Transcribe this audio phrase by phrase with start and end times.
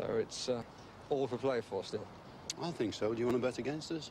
[0.00, 0.62] So it's uh,
[1.10, 2.06] all for play for still.
[2.62, 3.12] I think so.
[3.12, 4.10] Do you want to bet against us?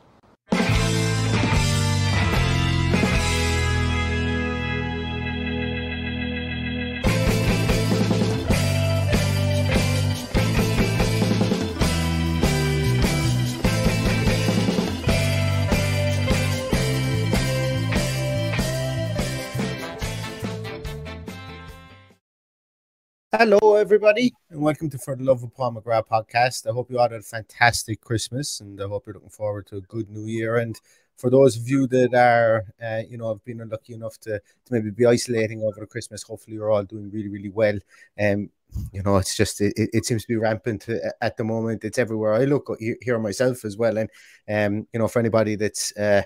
[23.32, 26.68] Hello, everybody, and welcome to For the Love of Paul McGrath podcast.
[26.68, 29.76] I hope you all had a fantastic Christmas, and I hope you're looking forward to
[29.76, 30.56] a good New Year.
[30.56, 30.76] And
[31.16, 34.72] for those of you that are, uh, you know, have been unlucky enough to, to
[34.72, 37.78] maybe be isolating over Christmas, hopefully you're all doing really, really well.
[38.20, 38.50] Um,
[38.92, 40.88] you know, it's just it, it seems to be rampant
[41.20, 41.84] at the moment.
[41.84, 44.10] It's everywhere I look here myself as well, and
[44.48, 46.22] um, you know, for anybody that's uh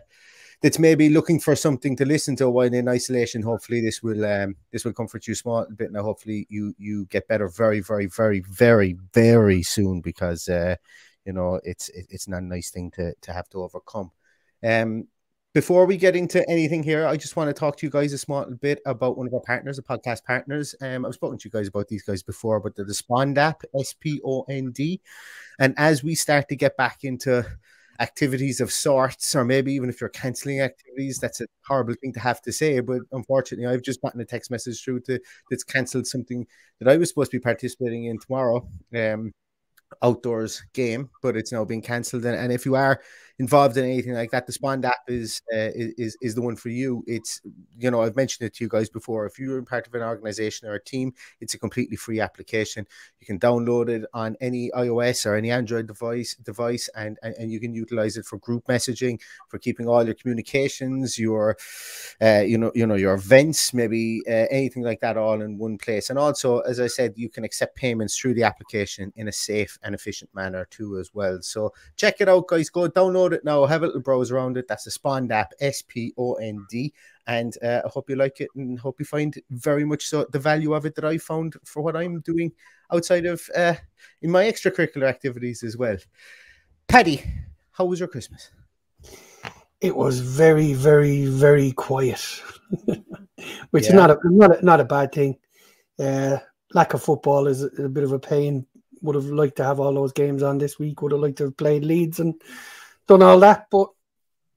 [0.64, 4.56] that's maybe looking for something to listen to while in isolation, hopefully this will um,
[4.72, 5.92] this will comfort you a small bit.
[5.92, 10.76] Now, hopefully you you get better very, very, very, very, very soon because uh,
[11.26, 14.10] you know it's it, it's not a nice thing to to have to overcome.
[14.62, 15.06] Um,
[15.52, 18.18] before we get into anything here, I just want to talk to you guys a
[18.18, 20.74] small bit about one of our partners, the podcast partners.
[20.80, 23.92] Um, I've spoken to you guys about these guys before, but the Spond app, S
[23.92, 25.02] P O N D.
[25.58, 27.44] And as we start to get back into
[28.00, 32.20] activities of sorts, or maybe even if you're cancelling activities, that's a horrible thing to
[32.20, 32.80] have to say.
[32.80, 36.46] But unfortunately, I've just gotten a text message through to that's cancelled something
[36.80, 38.66] that I was supposed to be participating in tomorrow.
[38.94, 39.32] Um,
[40.02, 42.24] outdoors game, but it's now being cancelled.
[42.24, 43.00] And, and if you are
[43.38, 46.68] involved in anything like that, the Spond app is uh, is is the one for
[46.68, 47.02] you.
[47.06, 47.40] It's
[47.78, 49.26] you know I've mentioned it to you guys before.
[49.26, 52.86] If you're part of an organization or a team, it's a completely free application.
[53.20, 57.50] You can download it on any iOS or any Android device device, and and, and
[57.50, 61.56] you can utilize it for group messaging, for keeping all your communications, your
[62.22, 65.76] uh, you know you know your events, maybe uh, anything like that, all in one
[65.78, 66.10] place.
[66.10, 69.76] And also, as I said, you can accept payments through the application in a safe
[69.82, 71.38] and efficient manner too, as well.
[71.42, 72.70] So check it out, guys.
[72.70, 73.64] Go download download it now.
[73.66, 74.68] Have a little browse around it.
[74.68, 76.92] That's the Spond app, S P O N D.
[77.26, 80.38] And uh, I hope you like it and hope you find very much so the
[80.38, 82.52] value of it that I found for what I'm doing
[82.92, 83.74] outside of uh,
[84.22, 85.96] in my extracurricular activities as well.
[86.86, 87.24] Paddy,
[87.72, 88.50] how was your Christmas?
[89.80, 92.20] It was very, very, very quiet,
[93.70, 93.88] which yeah.
[93.88, 95.36] is not a not a, not a bad thing.
[95.98, 96.38] Uh,
[96.72, 98.66] lack of football is a, a bit of a pain.
[99.02, 101.02] Would have liked to have all those games on this week.
[101.02, 102.34] Would have liked to have played Leeds and
[103.06, 103.88] done all that, but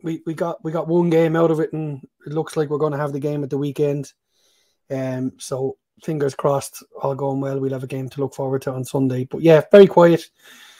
[0.04, 2.78] we, we got we got one game out of it, and it looks like we're
[2.78, 4.14] going to have the game at the weekend.
[4.90, 7.60] Um, so fingers crossed, all going well.
[7.60, 9.26] We'll have a game to look forward to on Sunday.
[9.26, 10.30] But yeah, very quiet,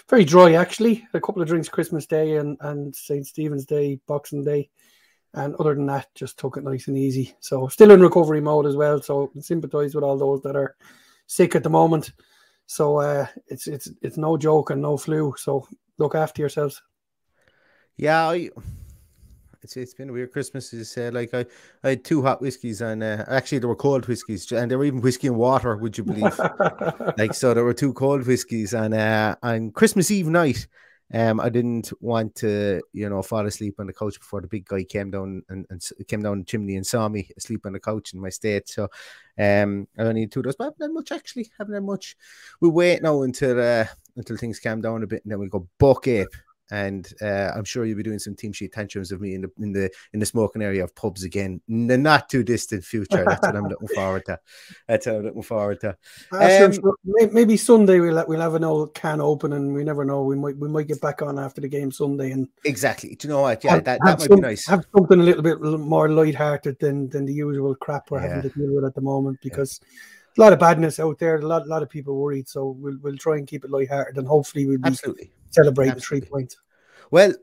[0.10, 1.08] very dry actually.
[1.14, 4.70] A couple of drinks Christmas Day and and St Stephen's Day, Boxing Day,
[5.34, 7.36] and other than that, just took it nice and easy.
[7.40, 9.02] So still in recovery mode as well.
[9.02, 10.76] So sympathise with all those that are
[11.26, 12.12] sick at the moment.
[12.66, 15.34] So uh, it's it's it's no joke and no flu.
[15.38, 15.68] So
[15.98, 16.82] look after yourselves.
[17.98, 18.50] Yeah, I,
[19.64, 20.72] it's it's been a weird Christmas.
[20.72, 21.46] Is said, like I,
[21.84, 24.86] I had two hot whiskeys and uh, actually there were cold whiskeys and they were
[24.86, 25.76] even whiskey and water.
[25.76, 26.40] Would you believe?
[27.18, 30.68] like so, there were two cold whiskeys and uh, on Christmas Eve night.
[31.14, 34.66] Um, I didn't want to, you know, fall asleep on the couch before the big
[34.66, 37.80] guy came down and, and came down the chimney and saw me asleep on the
[37.80, 38.68] couch in my state.
[38.68, 38.90] So,
[39.40, 41.50] um, I only need two of those, but not much actually.
[41.58, 42.16] Haven't had much.
[42.60, 43.86] We wait now until uh,
[44.18, 46.28] until things calm down a bit, and then we'll go buck ape
[46.72, 49.52] and uh, I'm sure you'll be doing some team sheet tantrums of me in the
[49.60, 53.24] in the in the smoking area of pubs again in the not too distant future.
[53.26, 54.40] That's what I'm looking forward to.
[54.88, 55.98] That's what I'm looking forward to.
[56.32, 56.74] Um,
[57.32, 60.24] maybe Sunday we'll we'll have an old can open, and we never know.
[60.24, 63.16] We might we might get back on after the game Sunday, and exactly.
[63.16, 63.64] Do you know what?
[63.64, 64.68] Yeah, have, that, that might some, be nice.
[64.68, 68.36] Have something a little bit more light-hearted than than the usual crap we're yeah.
[68.36, 69.80] having to deal with at the moment because.
[69.82, 69.90] Yeah
[70.38, 71.38] a lot of badness out there.
[71.38, 72.48] A lot, lot of people worried.
[72.48, 76.20] So we'll we'll try and keep it light-hearted, and hopefully we'll be absolutely celebrate Absolutely.
[76.20, 76.58] the three points.
[77.12, 77.34] Well,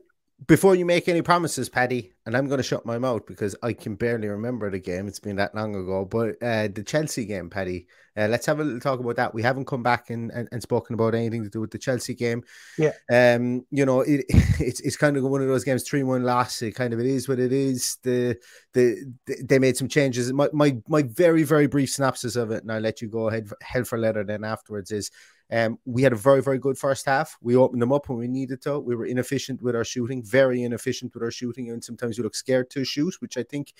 [0.47, 3.71] before you make any promises, Paddy, and I'm going to shut my mouth because I
[3.71, 5.07] can barely remember the game.
[5.07, 6.03] It's been that long ago.
[6.03, 7.87] But uh, the Chelsea game, Paddy,
[8.17, 9.33] uh, let's have a little talk about that.
[9.33, 12.13] We haven't come back and, and, and, spoken about anything to do with the Chelsea
[12.13, 12.43] game.
[12.77, 12.91] Yeah.
[13.09, 16.61] Um, you know, it, it's it's kind of one of those games, three one loss.
[16.61, 17.97] It kind of it is what it is.
[18.03, 18.37] The
[18.73, 20.31] the, the they made some changes.
[20.33, 23.49] My, my my very very brief synopsis of it, and I'll let you go ahead
[23.61, 24.91] hell for leather then afterwards.
[24.91, 25.11] Is
[25.51, 27.37] um, we had a very, very good first half.
[27.41, 28.79] We opened them up when we needed to.
[28.79, 32.35] We were inefficient with our shooting, very inefficient with our shooting, and sometimes we look
[32.35, 33.73] scared to shoot, which I think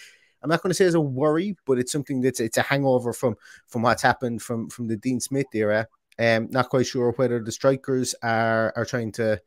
[0.44, 3.14] I'm not going to say is a worry, but it's something that's it's a hangover
[3.14, 3.36] from
[3.68, 5.88] from what's happened from from the Dean Smith era.
[6.20, 9.42] Um, not quite sure whether the strikers are are trying to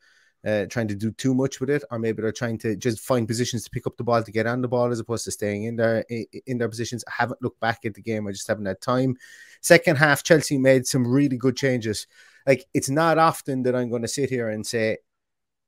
[0.44, 3.28] uh, trying to do too much with it, or maybe they're trying to just find
[3.28, 5.64] positions to pick up the ball to get on the ball as opposed to staying
[5.64, 6.04] in their
[6.46, 7.04] in their positions.
[7.06, 9.16] I haven't looked back at the game; I just haven't had time.
[9.60, 12.06] Second half, Chelsea made some really good changes.
[12.46, 14.98] Like it's not often that I'm going to sit here and say,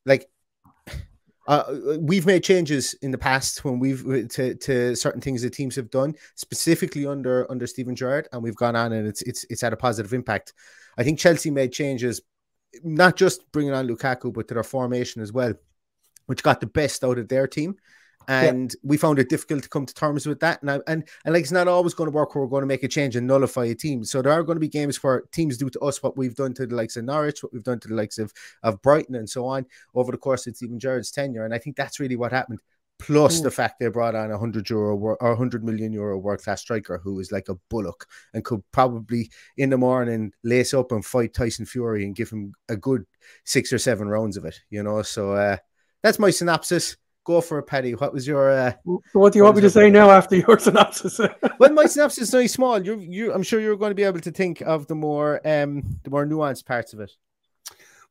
[0.07, 0.29] like,
[1.47, 5.75] uh, we've made changes in the past when we've to, to certain things that teams
[5.77, 9.61] have done, specifically under under Steven Gerrard, and we've gone on and it's it's it's
[9.61, 10.53] had a positive impact.
[10.97, 12.21] I think Chelsea made changes,
[12.85, 15.55] not just bringing on Lukaku, but to their formation as well,
[16.27, 17.77] which got the best out of their team
[18.29, 18.89] and yeah.
[18.89, 20.61] we found it difficult to come to terms with that.
[20.63, 22.83] And, I, and and like it's not always going to work we're going to make
[22.83, 24.05] a change and nullify a team.
[24.05, 26.55] So there are going to be games where teams do to us what we've done
[26.55, 28.33] to the likes of Norwich, what we've done to the likes of
[28.63, 31.45] of Brighton, and so on over the course of Steven Gerrard's tenure.
[31.45, 32.61] And I think that's really what happened.
[32.99, 33.45] Plus mm.
[33.45, 37.01] the fact they brought on a hundred euro or hundred million euro world class striker
[37.03, 41.33] who is like a bullock and could probably in the morning lace up and fight
[41.33, 43.07] Tyson Fury and give him a good
[43.45, 44.61] six or seven rounds of it.
[44.69, 45.57] You know, so uh,
[46.03, 47.93] that's my synopsis go for a penny.
[47.93, 48.51] What was your?
[48.51, 48.73] Uh,
[49.13, 51.21] what do you want me to say now after your synopsis?
[51.59, 52.85] well, my synopsis is very small.
[52.85, 55.99] You, you, I'm sure you're going to be able to think of the more, um,
[56.03, 57.13] the more nuanced parts of it.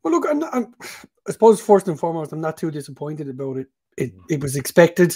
[0.03, 0.73] Well, look, I'm, I'm,
[1.27, 3.67] i suppose first and foremost, I'm not too disappointed about it.
[3.97, 5.15] It, it was expected.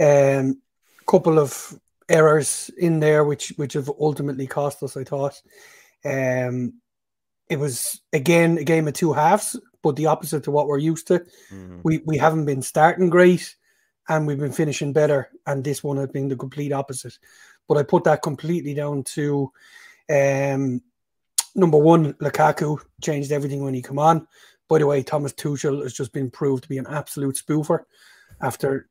[0.00, 0.60] Um,
[1.06, 1.78] couple of
[2.08, 4.96] errors in there, which which have ultimately cost us.
[4.96, 5.40] I thought.
[6.04, 6.74] Um,
[7.48, 11.06] it was again a game of two halves but the opposite to what we're used
[11.08, 11.20] to.
[11.52, 11.80] Mm-hmm.
[11.82, 13.56] We we haven't been starting great
[14.08, 17.18] and we've been finishing better, and this one has been the complete opposite.
[17.68, 19.52] But I put that completely down to
[20.10, 20.82] um,
[21.54, 24.26] number one, Lukaku changed everything when he come on.
[24.68, 27.84] By the way, Thomas Tuchel has just been proved to be an absolute spoofer
[28.40, 28.88] after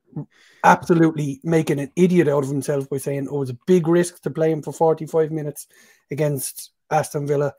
[0.63, 4.21] absolutely making an idiot out of himself by saying oh, it was a big risk
[4.21, 5.68] to play him for 45 minutes
[6.12, 7.53] against Aston Villa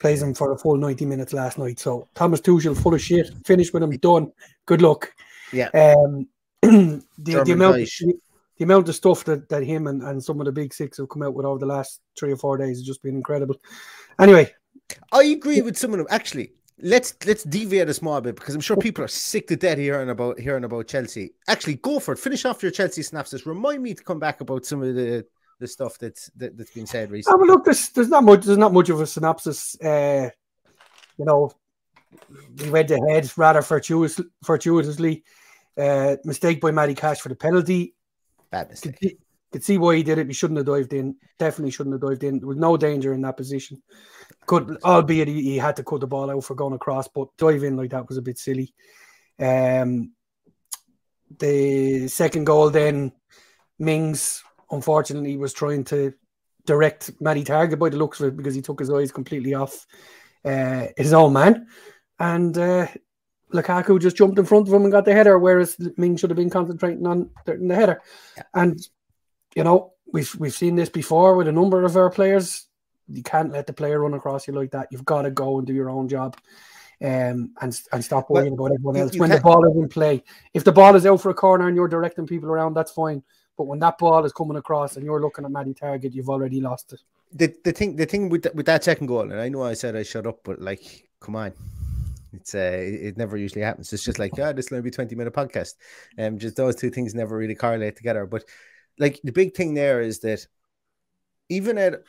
[0.00, 1.78] plays him for a full 90 minutes last night.
[1.78, 3.30] So Thomas Tuchel, full of shit.
[3.46, 4.32] Finished with him, done.
[4.66, 5.12] Good luck.
[5.52, 5.68] Yeah.
[5.68, 6.26] Um,
[6.62, 8.14] the, the, amount, the,
[8.58, 11.08] the, amount of stuff that, that him and, and some of the big six have
[11.08, 13.56] come out with over the last three or four days has just been incredible.
[14.18, 14.52] Anyway.
[15.12, 16.06] I agree with some of them.
[16.10, 19.78] Actually, let's let's deviate a small bit because I'm sure people are sick to death
[19.78, 21.32] hearing about hearing about Chelsea.
[21.48, 22.18] Actually, go for it.
[22.18, 23.46] Finish off your Chelsea synopsis.
[23.46, 25.26] Remind me to come back about some of the
[25.60, 27.36] the stuff that's that, has been said recently.
[27.36, 29.80] Oh, well, look, there's there's not much there's not much of a synopsis.
[29.80, 30.30] Uh,
[31.16, 31.52] you know,
[32.58, 35.22] we went ahead rather fortuitous, fortuitously.
[35.76, 37.94] Uh, mistake by Matty Cash for the penalty.
[38.50, 38.98] Bad mistake.
[38.98, 39.12] Could,
[39.52, 40.26] could, see why he did it.
[40.26, 41.16] He shouldn't have dived in.
[41.38, 42.40] Definitely shouldn't have dived in.
[42.40, 43.82] There was no danger in that position.
[44.46, 47.62] Could, albeit he, he had to cut the ball out for going across, but dive
[47.62, 48.74] in like that was a bit silly.
[49.38, 50.12] Um,
[51.38, 53.12] the second goal then,
[53.78, 56.12] Mings unfortunately was trying to
[56.66, 59.86] direct Matty Targett by the looks of it because he took his eyes completely off
[60.44, 61.66] uh, his own man.
[62.18, 62.86] And uh,
[63.52, 66.36] Lukaku just jumped in front of him and got the header, whereas Ming should have
[66.36, 68.00] been concentrating on the, header.
[68.36, 68.42] Yeah.
[68.54, 68.80] And,
[69.54, 72.66] you know, we've, we've seen this before with a number of our players.
[73.08, 74.88] You can't let the player run across you like that.
[74.90, 76.36] You've got to go and do your own job.
[77.02, 79.16] Um, and and stop worrying about everyone else.
[79.16, 80.22] when the ball is in play,
[80.52, 83.22] if the ball is out for a corner and you're directing people around, that's fine.
[83.56, 86.60] But when that ball is coming across and you're looking at Matty Targett, you've already
[86.60, 87.00] lost it.
[87.32, 89.94] The the thing the thing with with that second goal, and I know I said
[89.94, 91.52] I shut up, but like, come on.
[92.32, 93.92] It's uh, it never usually happens.
[93.92, 95.74] It's just like, yeah, this will be 20 minute podcast.
[96.16, 98.26] And um, just those two things never really correlate together.
[98.26, 98.44] But
[98.98, 100.46] like the big thing there is that
[101.48, 102.02] even at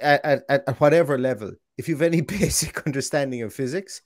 [0.00, 4.02] at, at, at whatever level, if you have any basic understanding of physics,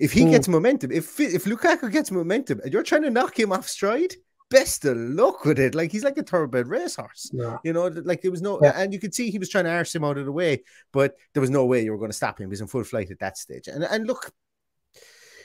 [0.00, 0.30] if he Hmm.
[0.30, 4.14] gets momentum, if if Lukaku gets momentum, and you're trying to knock him off stride,
[4.50, 5.74] best of luck with it.
[5.74, 7.30] Like he's like a thoroughbred racehorse.
[7.32, 7.58] Yeah.
[7.64, 8.72] You know, like there was no, Yeah.
[8.76, 10.62] and you could see he was trying to arse him out of the way,
[10.92, 12.46] but there was no way you were going to stop him.
[12.46, 13.68] He was in full flight at that stage.
[13.68, 14.32] And and look,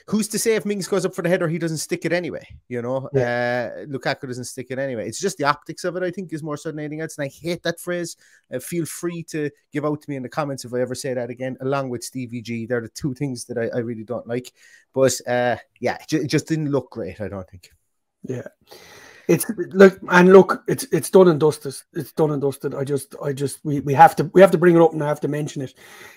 [0.06, 2.46] who's to say if Mings goes up for the header, he doesn't stick it anyway?
[2.68, 5.06] You know, uh, Lukaku doesn't stick it anyway.
[5.08, 7.18] It's just the optics of it, I think, is more so than anything else.
[7.18, 8.16] And I hate that phrase.
[8.52, 11.14] Uh, feel free to give out to me in the comments if I ever say
[11.14, 12.66] that again, along with Stevie G.
[12.66, 14.52] They're the two things that I, I really don't like.
[14.92, 17.70] But uh, yeah, it just didn't look great, I don't think.
[18.22, 18.48] Yeah.
[19.28, 21.74] It's look and look, it's it's done and dusted.
[21.92, 22.74] It's done and dusted.
[22.74, 25.02] I just I just we, we have to we have to bring it up and
[25.02, 25.74] I have to mention it.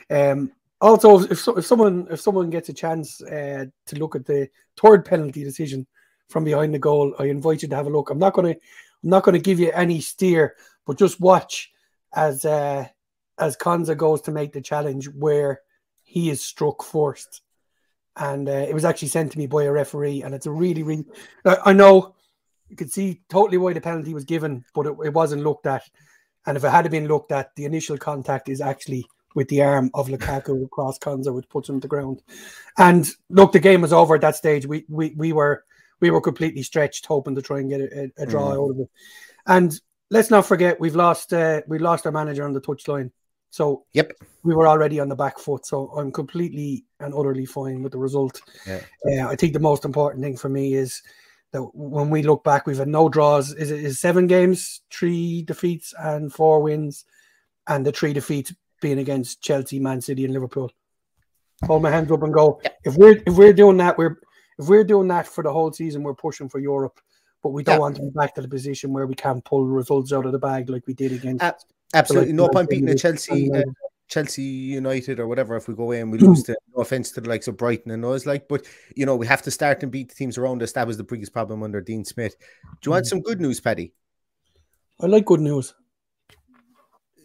[0.09, 4.25] Um also if so, if someone if someone gets a chance uh, to look at
[4.25, 4.49] the
[4.81, 5.85] third penalty decision
[6.29, 8.09] from behind the goal, I invite you to have a look.
[8.09, 11.71] I'm not gonna I'm not gonna give you any steer, but just watch
[12.15, 12.87] as uh
[13.37, 15.61] as Konsa goes to make the challenge where
[16.03, 17.41] he is struck first.
[18.17, 20.83] And uh, it was actually sent to me by a referee, and it's a really,
[20.83, 21.05] really.
[21.45, 22.15] I know
[22.69, 25.83] you could see totally why the penalty was given, but it, it wasn't looked at.
[26.45, 29.05] And if it had been looked at, the initial contact is actually
[29.35, 32.21] with the arm of Lukaku across Konsa, which puts him to the ground.
[32.77, 34.65] And look, the game was over at that stage.
[34.65, 35.65] We we we were
[35.99, 38.63] we were completely stretched, hoping to try and get a, a, a draw Mm.
[38.63, 38.89] out of it.
[39.47, 43.11] And let's not forget, we've lost uh, we lost our manager on the touchline.
[43.49, 44.13] So Yep.
[44.43, 45.65] we were already on the back foot.
[45.65, 48.41] So I'm completely and utterly fine with the result.
[48.67, 48.81] Yeah.
[49.07, 51.01] Uh, I think the most important thing for me is
[51.51, 53.53] that when we look back, we've had no draws.
[53.53, 57.05] Is it is seven games, three defeats, and four wins,
[57.67, 60.69] and the three defeats being against Chelsea, Man City, and Liverpool.
[61.65, 62.61] Hold my hands up and go.
[62.83, 64.17] If we're if we're doing that, we're
[64.59, 66.99] if we're doing that for the whole season, we're pushing for Europe.
[67.41, 67.79] But we don't Yeah.
[67.79, 70.39] want to be back to the position where we can't pull results out of the
[70.39, 71.43] bag like we did against.
[71.43, 71.53] Uh,
[71.93, 72.33] Absolutely.
[72.33, 73.31] No point beating a Chelsea.
[73.31, 73.75] Uh, United.
[74.07, 77.21] Chelsea United or whatever if we go away and we lose to no offense to
[77.21, 78.65] the likes of Brighton and those like but
[78.95, 81.03] you know we have to start and beat the teams around us that was the
[81.03, 82.35] biggest problem under Dean Smith
[82.81, 83.93] do you want some good news Paddy
[85.01, 85.73] I like good news.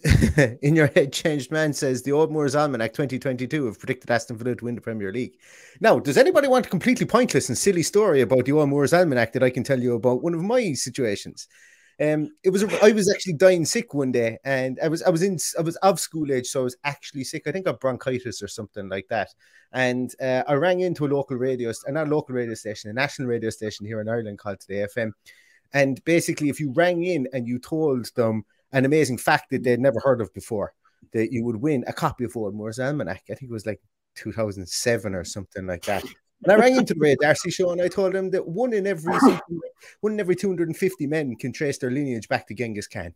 [0.62, 4.56] in your head changed man says the old Moore's Almanac 2022 have predicted Aston Villa
[4.56, 5.36] to win the Premier League
[5.82, 9.34] now does anybody want a completely pointless and silly story about the old Moore's Almanac
[9.34, 11.48] that I can tell you about one of my situations
[12.00, 15.22] um, it was I was actually dying sick one day, and I was I was
[15.22, 17.46] in I was of school age, so I was actually sick.
[17.46, 19.28] I think of bronchitis or something like that.
[19.72, 23.28] And uh, I rang into a local radio, not a local radio station, a national
[23.28, 25.12] radio station here in Ireland called Today FM.
[25.72, 29.78] And basically, if you rang in and you told them an amazing fact that they'd
[29.78, 30.72] never heard of before,
[31.12, 33.24] that you would win a copy of Old Moore's Almanac.
[33.30, 33.80] I think it was like
[34.16, 36.04] 2007 or something like that.
[36.42, 38.86] And I rang into the Ray D'Arcy show and I told him that one in
[38.86, 39.12] every
[40.00, 43.12] one in every 250 men can trace their lineage back to Genghis Khan.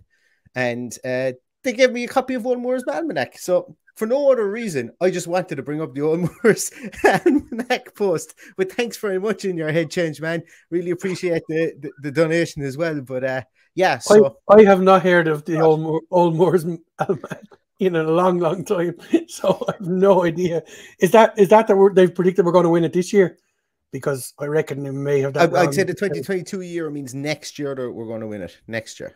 [0.54, 3.38] And uh, they gave me a copy of Old Moore's Almanac.
[3.38, 6.71] So for no other reason, I just wanted to bring up the Old Moore's
[7.04, 8.35] Almanac post.
[8.57, 10.43] But thanks very much in your head change, man.
[10.71, 13.00] Really appreciate the, the, the donation as well.
[13.00, 13.43] But uh,
[13.75, 16.64] yeah, so I, I have not heard of the old Moor, old Moore's
[16.99, 17.45] Almanac
[17.86, 18.96] in a long, long time,
[19.28, 20.62] so I have no idea.
[20.98, 23.38] Is that is that the word they've predicted we're going to win it this year?
[23.92, 25.56] Because I reckon they may have I, that.
[25.56, 28.58] I'd say the 2022 year means next year that we're going to win it.
[28.66, 29.14] Next year.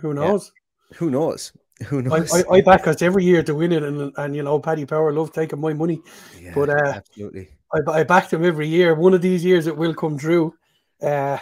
[0.00, 0.52] Who knows?
[0.94, 1.52] Who knows?
[1.86, 2.32] Who knows?
[2.32, 5.12] I, I back us every year to win it, and and you know Paddy Power
[5.12, 6.02] love taking my money.
[6.38, 7.48] Yeah, but, uh, absolutely.
[7.72, 8.94] I, I backed him every year.
[8.94, 10.54] One of these years it will come true,
[11.00, 11.38] uh,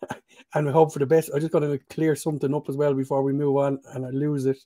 [0.54, 1.30] and we hope for the best.
[1.34, 4.10] I just got to clear something up as well before we move on, and I
[4.10, 4.58] lose it.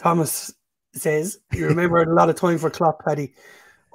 [0.00, 0.52] Thomas
[0.94, 3.34] says, "You remember a lot of time for Klopp, Paddy."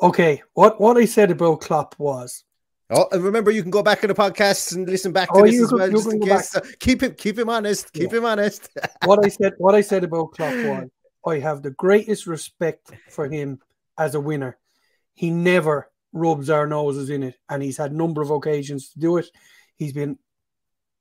[0.01, 2.43] Okay, what what I said about Klopp was
[2.91, 5.43] Oh, and remember, you can go back in the podcast and listen back to Oh,
[5.45, 6.51] this as can- well, just in case.
[6.51, 7.91] So keep him, keep him honest.
[7.93, 8.17] Keep Yeah.
[8.19, 8.69] him honest.
[9.05, 9.53] what I said.
[9.57, 10.89] What I said about Klopp was,
[11.25, 13.59] I have the greatest respect for him
[13.97, 14.59] as a winner.
[15.15, 18.99] He never rubs our noses in it, and he's had a number of occasions to
[18.99, 19.31] do it.
[19.77, 20.19] He's been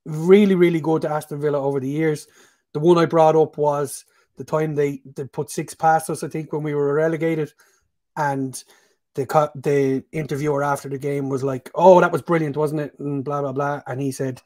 [0.07, 2.27] really, really good to Aston Villa over the years.
[2.73, 6.29] The one I brought up was the time they, they put six past us, I
[6.29, 7.53] think, when we were relegated,
[8.17, 8.63] and
[9.15, 13.25] the the interviewer after the game was like, "Oh, that was brilliant, wasn't it?" and
[13.25, 14.41] blah blah blah, and he said,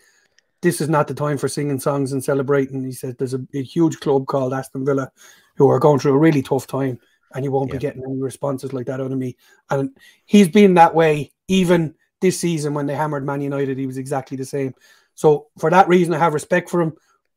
[0.63, 3.63] "This is not the time for singing songs and celebrating." He said, "There's a, a
[3.63, 5.11] huge club called Aston Villa
[5.57, 6.99] who are going through a really tough time,
[7.35, 7.77] and you won't Yeah.
[7.77, 9.37] be getting any responses like that out of me."
[9.71, 9.91] And
[10.27, 13.79] he's been that way even this season when they hammered Man United.
[13.79, 14.75] He was exactly the same.
[15.15, 16.93] So for that reason, I have respect for him,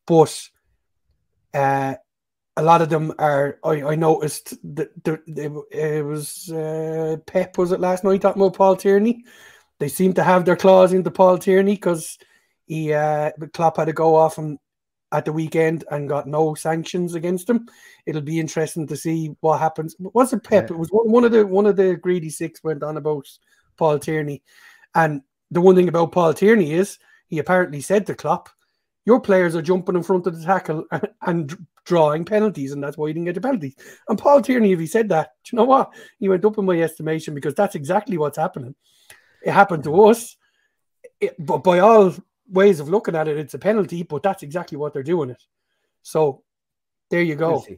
[0.06, 0.50] but
[1.54, 1.96] uh,
[2.62, 3.58] a lot of them are.
[3.64, 8.42] I, I noticed that there, there- it was uh, Pep was it last night talking
[8.42, 9.26] about Paul Tierney.
[9.80, 12.20] They seem to have their claws into Paul Tierney because
[12.68, 14.60] he uh, Klopp had to go off and
[15.12, 17.68] at the weekend and got no sanctions against him.
[18.06, 19.96] It'll be interesting to see what happens.
[20.00, 20.70] Was it Pep?
[20.70, 20.76] Yeah.
[20.76, 23.28] It was one one of the one of the greedy six went on about
[23.76, 24.44] Paul Tierney,
[24.94, 28.50] and the one thing about Paul Tierney is he apparently said to Klopp,
[29.06, 30.86] "Your players are jumping in front of the tackle
[31.24, 33.76] and drawing penalties, and that's why you didn't get the penalties."
[34.08, 35.94] And Paul Tierney, if he said that, do you know what?
[36.20, 38.76] He went up in my estimation because that's exactly what's happening.
[39.44, 40.38] It happened to us,
[41.20, 42.14] it, but by all
[42.50, 44.04] ways of looking at it, it's a penalty.
[44.04, 45.42] But that's exactly what they're doing it.
[46.04, 46.44] So
[47.10, 47.60] there you We'll go.
[47.62, 47.78] see.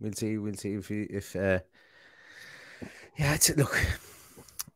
[0.00, 0.38] We'll see.
[0.38, 1.60] We'll see if he, if uh,
[3.18, 3.34] yeah.
[3.34, 3.78] It's look.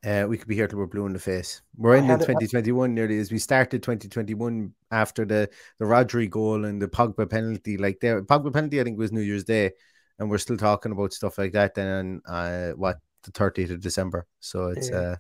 [0.06, 1.60] Uh, we could be here till we're blue in the face.
[1.76, 6.30] We're I ending had it- 2021 nearly as we started 2021 after the the Rodri
[6.30, 7.76] goal and the Pogba penalty.
[7.76, 9.72] Like there, Pogba penalty, I think was New Year's Day,
[10.18, 11.74] and we're still talking about stuff like that.
[11.74, 14.26] Then on uh, what the 30th of December.
[14.38, 14.96] So it's Yeah.
[14.96, 15.16] uh,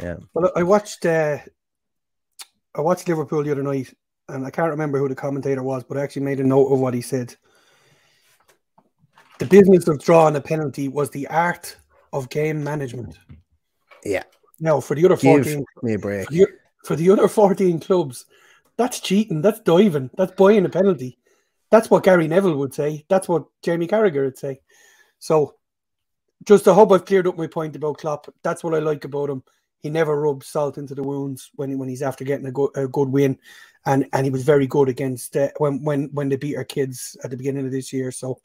[0.00, 0.16] yeah.
[0.34, 1.38] Well, I watched uh,
[2.74, 3.94] I watched Liverpool the other night,
[4.28, 6.80] and I can't remember who the commentator was, but I actually made a note of
[6.80, 7.36] what he said.
[9.38, 11.76] The business of drawing a penalty was the art
[12.12, 13.16] of game management.
[14.04, 14.24] Yeah.
[14.60, 16.26] Now, for the other Give 14, me a break.
[16.28, 16.46] for the,
[16.84, 18.26] for the other 14 clubs,
[18.76, 21.18] that's cheating, that's diving, that's buying a penalty.
[21.70, 23.04] That's what Gary Neville would say.
[23.08, 24.60] That's what Jamie Carragher would say.
[25.18, 25.56] So,
[26.44, 28.32] just I hope I've cleared up my point about Klopp.
[28.42, 29.42] That's what I like about him.
[29.80, 32.70] He never rubs salt into the wounds when he, when he's after getting a good
[32.74, 33.38] a good win,
[33.86, 37.16] and and he was very good against uh, when when when they beat our kids
[37.24, 38.10] at the beginning of this year.
[38.12, 38.40] So,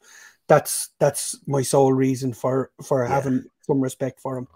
[0.48, 3.10] that's that's my sole reason for for Yeah.
[3.10, 4.48] having some respect for him.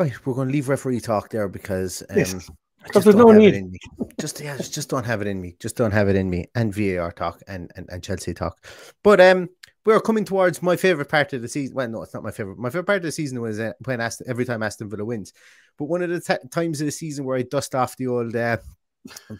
[0.00, 3.16] Right, we're going to leave referee talk there because um, Yes, I 'cause just there's
[3.16, 3.48] no need.
[3.54, 3.78] it in me.
[4.18, 5.56] Just yeah, just, just don't have it in me.
[5.60, 6.46] Just don't have it in me.
[6.54, 8.64] And VAR talk and, and, and Chelsea talk.
[9.04, 9.50] But um,
[9.84, 11.74] we're coming towards my favorite part of the season.
[11.76, 12.56] Well, no, it's not my favorite.
[12.56, 15.34] My favorite part of the season was uh, when Aston, every time Aston Villa wins.
[15.78, 18.34] But one of the t- times of the season where I dust off the old
[18.34, 18.56] uh,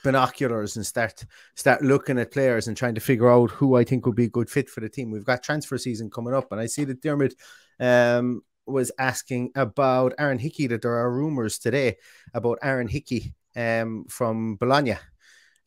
[0.04, 1.24] binoculars and start
[1.54, 4.30] start looking at players and trying to figure out who I think would be a
[4.30, 5.10] good fit for the team.
[5.10, 7.34] We've got transfer season coming up, and I see that Dermot
[7.78, 10.66] um, was asking about Aaron Hickey.
[10.66, 11.96] That there are rumors today
[12.34, 14.96] about Aaron Hickey um, from Bologna.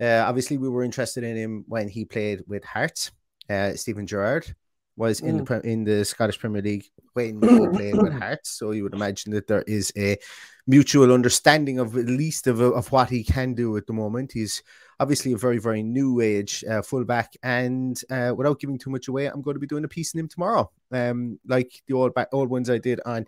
[0.02, 3.12] Uh, obviously, we were interested in him when he played with Hearts.
[3.50, 4.56] Uh, Steven Gerrard
[4.96, 8.84] was in the in the Scottish Premier League when he played with Hearts, so you
[8.84, 10.18] would imagine that there is a
[10.68, 14.32] mutual understanding of at least of, of what he can do at the moment.
[14.32, 14.62] He's
[15.00, 19.26] obviously a very very new age uh, fullback, and uh, without giving too much away,
[19.26, 22.30] I'm going to be doing a piece on him tomorrow, um, like the old back,
[22.32, 23.26] old ones I did on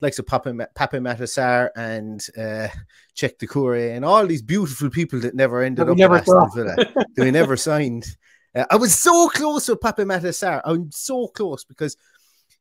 [0.00, 2.68] likes of Papa, Pape Matar Sarr and uh,
[3.14, 6.50] Czech Decore and all these beautiful people that never ended That up never at Aston.
[6.54, 6.76] Villa.
[7.16, 8.06] we never signed.
[8.56, 10.62] Uh, I was so close with Pape Matar Sarr.
[10.64, 11.96] I'm so close because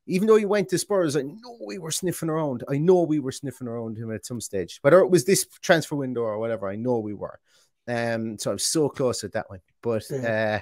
[0.07, 2.63] even though he went to Spurs, I know we were sniffing around.
[2.69, 5.95] I know we were sniffing around him at some stage, whether it was this transfer
[5.95, 6.67] window or whatever.
[6.67, 7.39] I know we were.
[7.87, 9.61] Um, so I'm so close at that one.
[9.81, 10.59] But uh,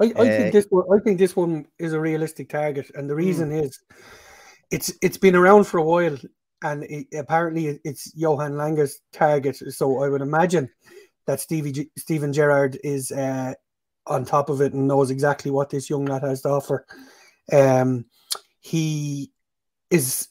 [0.00, 0.84] I, I Uh, think this one.
[0.94, 3.64] I think this one is a realistic target, and the reason Hmm.
[3.64, 3.80] is,
[4.70, 6.16] it's it's been around for a while,
[6.62, 9.56] and it, apparently it's Johan Lange's target.
[9.56, 10.70] So I would imagine
[11.26, 13.54] that Stevie G, Steven Gerrard is uh,
[14.06, 16.86] on top of it and knows exactly what this young lad has to offer.
[17.52, 18.06] Um,
[18.60, 19.30] he
[19.90, 20.28] is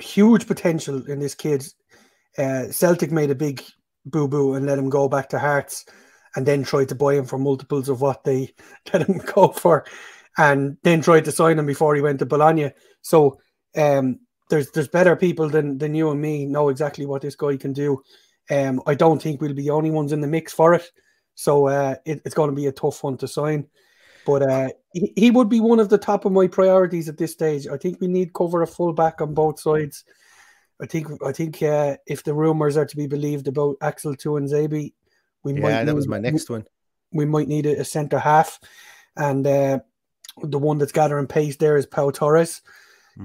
[0.00, 1.66] huge potential in this kid.
[2.38, 3.62] Uh, Celtic made a big
[4.04, 5.84] boo boo and let him go back to Hearts,
[6.34, 8.54] and then tried to buy him for multiples of what they
[8.92, 9.84] let him go for,
[10.38, 12.72] and then tried to sign him before he went to Bologna.
[13.02, 13.40] So
[13.76, 14.20] um,
[14.50, 17.72] there's there's better people than than you and me know exactly what this guy can
[17.72, 18.02] do.
[18.50, 20.88] Um, I don't think we'll be the only ones in the mix for it.
[21.36, 23.68] So uh, it, it's going to be a tough one to sign.
[24.26, 27.30] But uh, he, he would be one of the top of my priorities at this
[27.32, 27.68] stage.
[27.68, 30.04] I think we need cover a full back on both sides.
[30.82, 34.92] I think I think uh, if the rumors are to be believed about Axel Tuanzebe,
[35.44, 36.64] we might yeah, that was my next one.
[37.12, 38.58] we might need a, a centre half,
[39.16, 39.78] and uh,
[40.42, 42.62] the one that's gathering pace there is Pau Torres.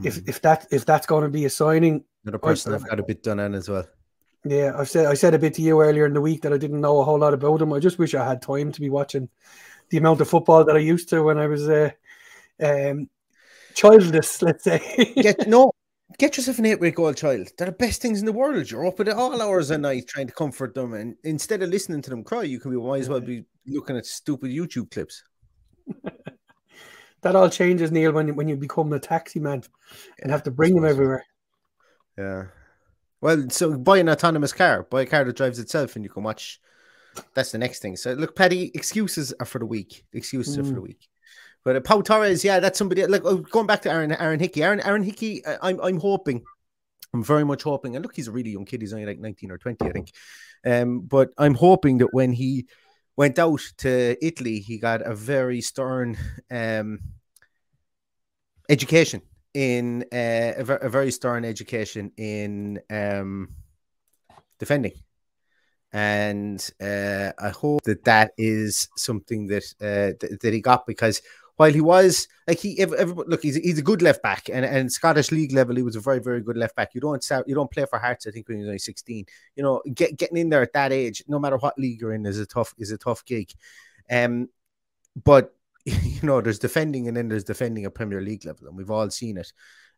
[0.04, 0.30] If Mhm.
[0.30, 3.24] if that if that's going to be a signing, Another person I've got a bit
[3.24, 3.86] done on as well.
[4.43, 6.58] Yeah, I've said I said a bit to you earlier in the week that I
[6.58, 7.73] didn't know a whole lot about him.
[7.73, 9.30] I just wish I had time to be watching
[9.89, 11.91] the amount of football that I used to when I was uh,
[12.62, 13.10] um,
[13.75, 14.41] childless.
[14.41, 15.13] Let's say.
[15.21, 15.71] Get no,
[16.17, 17.49] get yourself an eight-week-old child.
[17.58, 18.69] They're the best things in the world.
[18.69, 22.01] You're up at all hours of night trying to comfort them, and instead of listening
[22.01, 25.23] to them cry, you can be might as well be looking at stupid YouTube clips.
[27.21, 29.63] that all changes, Neil, when you, when you become a taxi man
[30.21, 31.25] and have to bring them everywhere.
[32.17, 32.45] Yeah.
[33.21, 36.23] Well, so buy an autonomous car, buy a car that drives itself, and you can
[36.23, 36.60] watch.
[37.34, 37.95] That's the next thing.
[37.97, 40.05] So look, Paddy, excuses are for the week.
[40.13, 40.75] Excuses are for Mm.
[40.75, 41.07] the week.
[41.63, 43.05] But uh, Pau Torres, yeah, that's somebody.
[43.05, 44.63] Like oh, going back to Aaron, Aaron Hickey.
[44.63, 45.45] Aaron, Aaron Hickey.
[45.45, 46.41] uh, I'm, I'm hoping.
[47.13, 47.95] I'm very much hoping.
[47.95, 48.81] And look, he's a really young kid.
[48.81, 50.12] He's only like 19 or 20, I think.
[50.65, 52.67] Um, but I'm hoping that when he
[53.17, 56.17] went out to Italy, he got a very stern
[56.49, 56.99] um,
[58.69, 59.21] education
[59.54, 63.50] in uh, a, a, very stern education in um,
[64.60, 64.94] defending.
[65.92, 71.22] And uh, I hope that that is something that uh, th- that he got because
[71.58, 75.32] while he was like he look he's, he's a good left back and, and Scottish
[75.32, 76.96] league level he was a very very good left back.
[76.96, 79.64] You don't start you don't play for Hearts I think when you're only 16 you
[79.64, 82.40] know get, getting in there at that age no matter what league you're in is
[82.40, 83.52] a tough is a tough gig.
[84.10, 84.48] Um
[85.24, 85.54] but
[85.86, 89.10] you know there's defending and then there's defending at Premier League level and we've all
[89.10, 89.52] seen it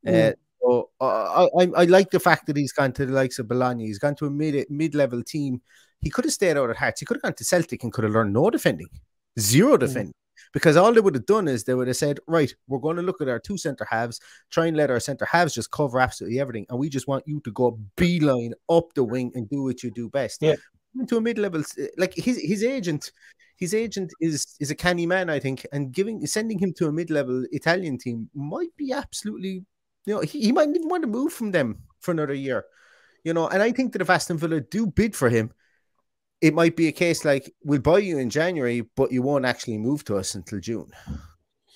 [0.06, 0.32] mm.
[0.32, 3.48] uh, so uh, I, I like the fact that he's gone to the likes of
[3.48, 5.62] Bologna he's gone to a mid mid level team
[6.00, 8.04] he could have stayed out at Hearts he could have gone to Celtic and could
[8.04, 8.90] have learned no defending
[9.40, 10.18] zero defending mm
[10.54, 13.02] because all they would have done is they would have said, right, we're going to
[13.02, 14.20] look at our two centre halves,
[14.52, 17.40] try and let our centre halves just cover absolutely everything, and we just want you
[17.42, 20.42] to go beeline up the wing and do what you do best.
[20.42, 20.56] Yeah,
[20.98, 21.64] into a mid level,
[21.98, 23.12] like his his agent.
[23.64, 26.92] His agent is is a canny man, I think, and giving sending him to a
[26.92, 29.64] mid level Italian team might be absolutely,
[30.06, 32.66] you know, he, he might even want to move from them for another year,
[33.24, 33.48] you know.
[33.48, 35.54] And I think that if Aston Villa do bid for him,
[36.42, 39.78] it might be a case like we'll buy you in January, but you won't actually
[39.78, 40.92] move to us until June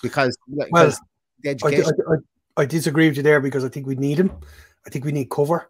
[0.04, 1.00] because, well, because
[1.40, 1.94] the education.
[2.06, 4.32] I, I, I, disagree with you there because I think we need him.
[4.86, 5.70] I think we need cover.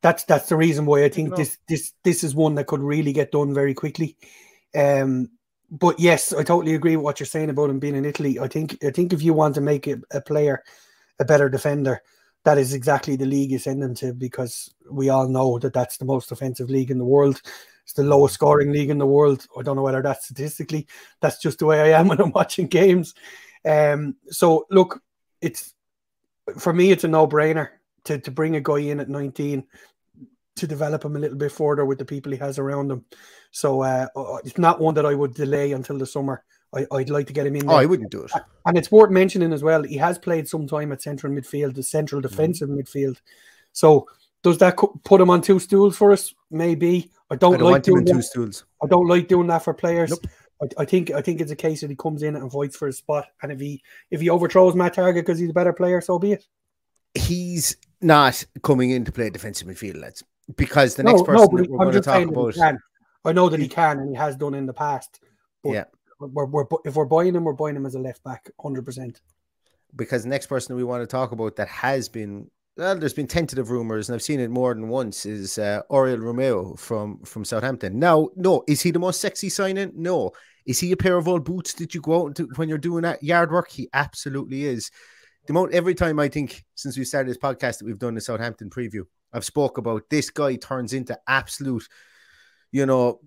[0.00, 3.12] That's that's the reason why I think this this this is one that could really
[3.12, 4.16] get done very quickly.
[4.76, 5.30] Um,
[5.70, 8.38] but yes, I totally agree with what you're saying about him being in Italy.
[8.38, 10.62] I think I think if you want to make a, a player
[11.18, 12.02] a better defender,
[12.44, 15.96] that is exactly the league you send him to because we all know that that's
[15.96, 17.40] the most offensive league in the world.
[17.82, 19.46] It's the lowest scoring league in the world.
[19.58, 20.86] I don't know whether that's statistically.
[21.20, 23.14] That's just the way I am when I'm watching games.
[23.64, 25.02] Um, so look,
[25.40, 25.74] it's
[26.58, 27.70] for me, it's a no-brainer
[28.04, 29.64] to to bring a guy in at 19
[30.56, 33.04] to develop him a little bit further with the people he has around him.
[33.50, 34.08] So uh,
[34.44, 36.44] it's not one that I would delay until the summer.
[36.74, 37.66] I, would like to get him in.
[37.66, 37.76] There.
[37.76, 38.32] Oh, I wouldn't do it.
[38.66, 39.82] And it's worth mentioning as well.
[39.82, 42.28] He has played some time at central midfield, the central mm.
[42.28, 42.80] defensive mm.
[42.80, 43.18] midfield.
[43.72, 44.06] So
[44.42, 46.34] does that put him on two stools for us?
[46.50, 47.10] Maybe.
[47.30, 48.64] I don't, I don't like doing two stools.
[48.82, 50.10] I don't like doing that for players.
[50.10, 50.26] Nope.
[50.62, 52.86] I, I, think I think it's a case that he comes in and fights for
[52.86, 56.00] his spot, and if he if he overthrows Matt Targett because he's a better player,
[56.00, 56.46] so be it.
[57.14, 60.22] He's not coming in to play defensive midfield, lads,
[60.54, 62.78] because the next person no, that we're I'm going to talk about.
[63.24, 65.20] I know that he can, and he has done in the past.
[65.64, 65.84] But yeah,
[66.20, 69.20] we're, we're, if we're buying him, we're buying him as a left back, hundred percent.
[69.94, 73.26] Because the next person we want to talk about that has been well, there's been
[73.26, 75.24] tentative rumors, and I've seen it more than once.
[75.24, 77.98] Is uh, Oriol Romeo from from Southampton?
[77.98, 79.92] Now, no, is he the most sexy signing?
[79.94, 80.32] No.
[80.66, 83.02] Is he a pair of old boots that you go out into when you're doing
[83.02, 83.70] that yard work?
[83.70, 84.90] He absolutely is.
[85.46, 88.20] The most every time I think since we started this podcast that we've done the
[88.20, 89.02] Southampton preview,
[89.36, 91.86] I've spoke about this guy turns into absolute,
[92.72, 93.20] you know,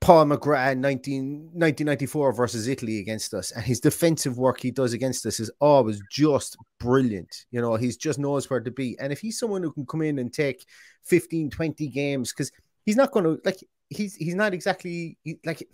[0.00, 3.50] Paul McGrath 19, 1994 versus Italy against us.
[3.50, 7.44] And his defensive work he does against us is always just brilliant.
[7.50, 8.96] You know, he's just knows where to be.
[8.98, 10.64] And if he's someone who can come in and take
[11.04, 12.50] 15, 20 games, because
[12.86, 13.58] he's not going to, like,
[13.90, 15.68] he's he's not exactly like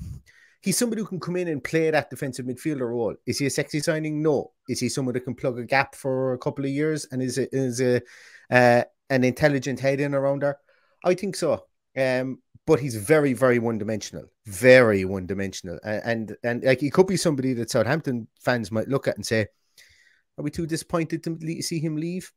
[0.67, 3.15] he's somebody who can come in and play that defensive midfielder role.
[3.25, 4.21] Is he a sexy signing?
[4.21, 4.51] No.
[4.69, 7.39] Is he someone that can plug a gap for a couple of years and is
[7.39, 8.03] a, is a
[8.51, 10.59] uh, an intelligent head in around there?
[11.05, 11.67] I think so.
[11.97, 16.91] Um, but he's very, very one dimensional, very one dimensional, and, and and like he
[16.91, 19.47] could be somebody that Southampton fans might look at and say,
[20.37, 22.33] "Are we too disappointed to see him leave?"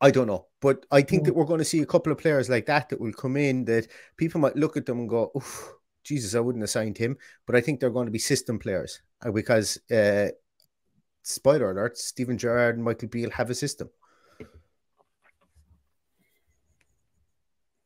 [0.00, 2.48] I don't know, but I think that we're going to see a couple of players
[2.48, 5.74] like that that will come in that people might look at them and go, "Oof,
[6.02, 9.00] Jesus, I wouldn't have signed him." But I think they're going to be system players
[9.24, 10.28] uh, because, uh,
[11.22, 13.90] spoiler alert: Steven Gerrard and Michael Beale have a system.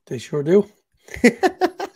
[0.07, 0.68] They sure do.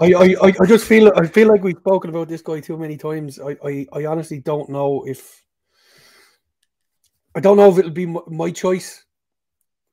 [0.00, 2.96] I, I, I just feel I feel like we've spoken about this guy too many
[2.96, 3.38] times.
[3.38, 5.44] I, I, I honestly don't know if
[7.34, 9.04] I don't know if it'll be my choice.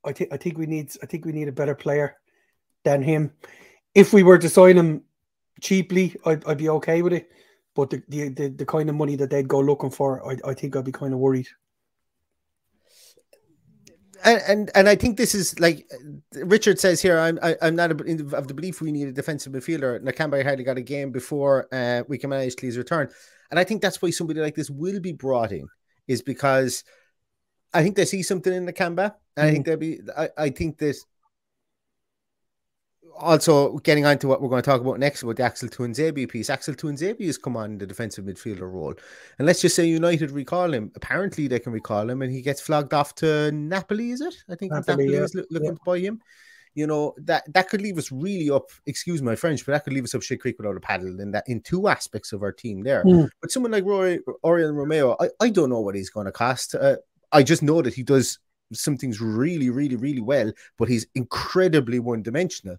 [0.06, 2.16] I think I think we need I think we need a better player
[2.84, 3.34] than him.
[3.94, 5.04] If we were to sign him
[5.62, 7.30] cheaply, I'd, I'd be okay with it.
[7.76, 10.54] But the, the, the, the kind of money that they'd go looking for, I, I
[10.54, 11.48] think I'd be kind of worried
[14.24, 15.90] and, and and I think this is like
[16.34, 17.18] Richard says here.
[17.18, 20.02] I'm I, am i am not of the belief we need a defensive midfielder.
[20.02, 23.10] Nakamba hardly got a game before uh, we can manage his return,
[23.52, 25.68] and I think that's why somebody like this will be brought in
[26.08, 26.84] is because
[27.74, 29.16] I think they see something in Nakamba.
[29.36, 30.00] And mm I think they'll be.
[30.18, 30.98] I, I think that
[33.20, 36.30] also getting on to what we're going to talk about next about the Axel Tuanzebe
[36.30, 36.50] piece.
[36.50, 38.94] Axel Tuanzebe has come on the defensive midfielder role.
[39.38, 40.92] And let's just say United recall him.
[40.96, 44.36] Apparently they can recall him and he gets flogged off to Napoli, is it?
[44.50, 45.24] I think Napoli, Napoli yeah.
[45.24, 45.72] is looking yeah.
[45.72, 46.22] to buy him.
[46.78, 48.70] you know that that could leave us really up.
[48.86, 51.32] Excuse my French, but that could leave us up shit creek without a paddle in
[51.32, 53.04] that in two aspects of our team there.
[53.04, 53.30] Mm.
[53.42, 56.76] But someone like Rory Orion Romeo, I, I don't know what he's going to cost.
[56.76, 56.98] Uh,
[57.32, 58.38] I just know that he does
[58.74, 62.78] some things really, really, really well, but he's incredibly one dimensional.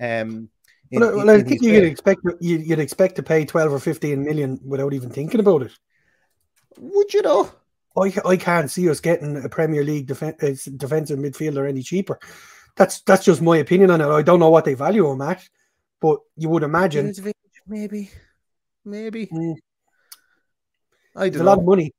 [0.00, 0.48] Um,
[0.90, 3.78] in- Well, in- well, I think you'd expect you- you'd expect to pay twelve or
[3.78, 5.72] fifteen million without even thinking about it.
[6.78, 7.50] Would you know?
[7.96, 12.18] I, I can't see us getting a Premier League defen- uh, defensive midfielder any cheaper.
[12.76, 14.06] That's that's just my opinion on it.
[14.06, 15.42] I don't know what they value him at,
[16.00, 17.12] but you would imagine
[17.66, 18.10] Maybe,
[18.84, 19.26] maybe.
[19.26, 19.56] Mm.
[21.16, 21.92] I it's don't a lot of money.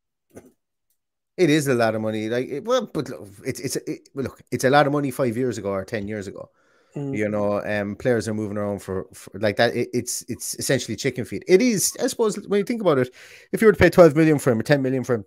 [1.37, 2.27] It is a lot of money.
[2.27, 5.37] Like, it, well, but look, it's it's it, look, it's a lot of money five
[5.37, 6.49] years ago or ten years ago.
[6.95, 7.15] Mm.
[7.15, 9.75] You know, um, players are moving around for, for like that.
[9.75, 11.43] It, it's it's essentially chicken feed.
[11.47, 13.13] It is, I suppose, when you think about it,
[13.51, 15.25] if you were to pay twelve million for him or ten million for him,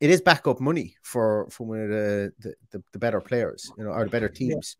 [0.00, 3.84] it is backup money for for one of the the, the, the better players, you
[3.84, 4.76] know, or the better teams.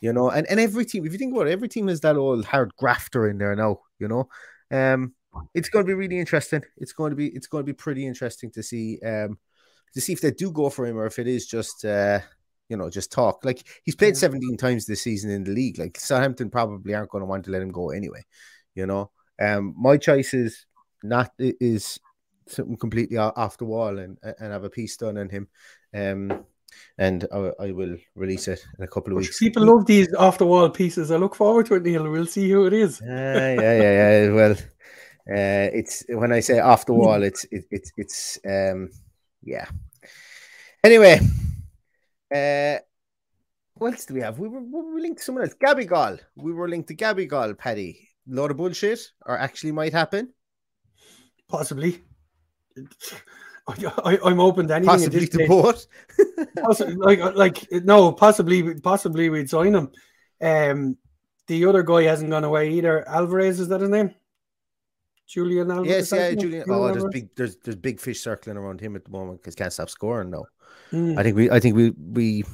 [0.00, 2.16] You know, and, and every team, if you think about it, every team has that
[2.16, 4.30] old hard grafter in there now, you know.
[4.70, 5.14] Um,
[5.54, 6.62] it's going to be really interesting.
[6.78, 9.38] It's going to be it's going to be pretty interesting to see um
[9.94, 12.20] to see if they do go for him or if it is just uh
[12.70, 13.44] you know just talk.
[13.44, 15.78] Like he's played 17 times this season in the league.
[15.78, 18.24] Like Southampton probably aren't going to want to let him go anyway.
[18.74, 20.64] You know, um, my choice is
[21.02, 21.98] not is
[22.46, 25.48] something completely off the wall and and have a piece done on him.
[25.92, 26.44] Um,
[26.98, 29.40] and I, I will release it in a couple of weeks.
[29.40, 31.10] People love these off the wall pieces.
[31.10, 32.08] I look forward to it, Neil.
[32.08, 33.02] We'll see who it is.
[33.04, 34.32] yeah, yeah, yeah, yeah.
[34.32, 38.90] Well, uh, it's when I say off the wall, it's it, it's it's um,
[39.42, 39.66] yeah.
[40.82, 41.20] Anyway,
[42.34, 42.78] uh,
[43.74, 44.38] what else do we have?
[44.38, 45.54] We were, we were linked to someone else.
[45.54, 46.18] Gabby Gall.
[46.36, 47.54] We were linked to Gabby Gall.
[47.54, 48.08] Paddy.
[48.26, 50.32] Lot of bullshit, or actually might happen.
[51.48, 52.02] Possibly.
[53.66, 54.88] I, am open to anything.
[54.88, 55.86] Possibly to both.
[56.96, 59.90] Like like no, possibly possibly we'd sign him.
[60.40, 60.96] Um,
[61.46, 63.06] the other guy hasn't gone away either.
[63.08, 64.14] Alvarez is that his name?
[65.26, 66.10] Julian Alvarez.
[66.10, 66.34] yes, yeah?
[66.34, 66.64] Julian.
[66.68, 69.72] Oh, there's big, there's there's big fish circling around him at the moment because can't
[69.72, 70.44] stop scoring now.
[70.92, 71.18] Mm.
[71.18, 72.44] I think we, I think we, we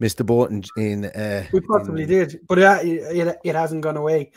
[0.00, 3.82] missed the boat in, in uh, We possibly in- did, but it, it, it hasn't
[3.82, 4.32] gone away.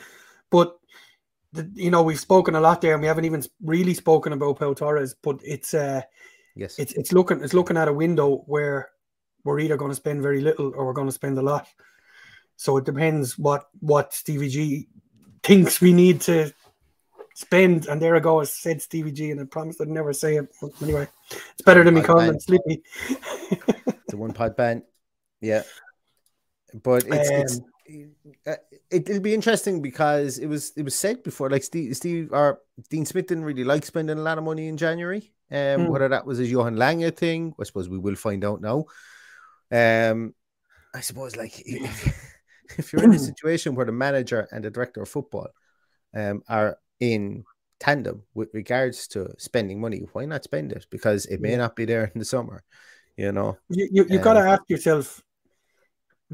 [0.50, 0.78] But
[1.52, 4.58] the, you know, we've spoken a lot there, and we haven't even really spoken about
[4.58, 5.14] Pau Torres.
[5.20, 6.02] But it's uh,
[6.54, 8.90] Yes, it's it's looking it's looking at a window where
[9.44, 11.66] we're either going to spend very little or we're going to spend a lot.
[12.56, 14.88] So it depends what what Stevie G
[15.42, 16.52] thinks we need to
[17.36, 17.86] spend.
[17.86, 20.48] And there I go, I said Stevie G, and I promised I'd never say it.
[20.60, 22.82] But anyway, it's better than me calling him Slippy.
[23.08, 24.82] it's a one pod band.
[25.40, 25.62] Yeah,
[26.82, 27.60] but it's it's
[28.46, 28.56] uh,
[28.90, 32.60] it, it'll be interesting because it was it was said before, like Steve Steve or
[32.88, 35.32] Dean Smith didn't really like spending a lot of money in January.
[35.50, 35.92] Um, Hmm.
[35.92, 38.86] whether that was a Johan Lange thing, I suppose we will find out now.
[39.70, 40.34] Um,
[40.92, 45.02] I suppose like if, if you're in a situation where the manager and the director
[45.02, 45.48] of football
[46.14, 47.44] um are in
[47.78, 50.86] tandem with regards to spending money, why not spend it?
[50.90, 52.64] Because it may not be there in the summer,
[53.16, 53.58] you know.
[53.68, 55.22] you you, you got to Um, ask yourself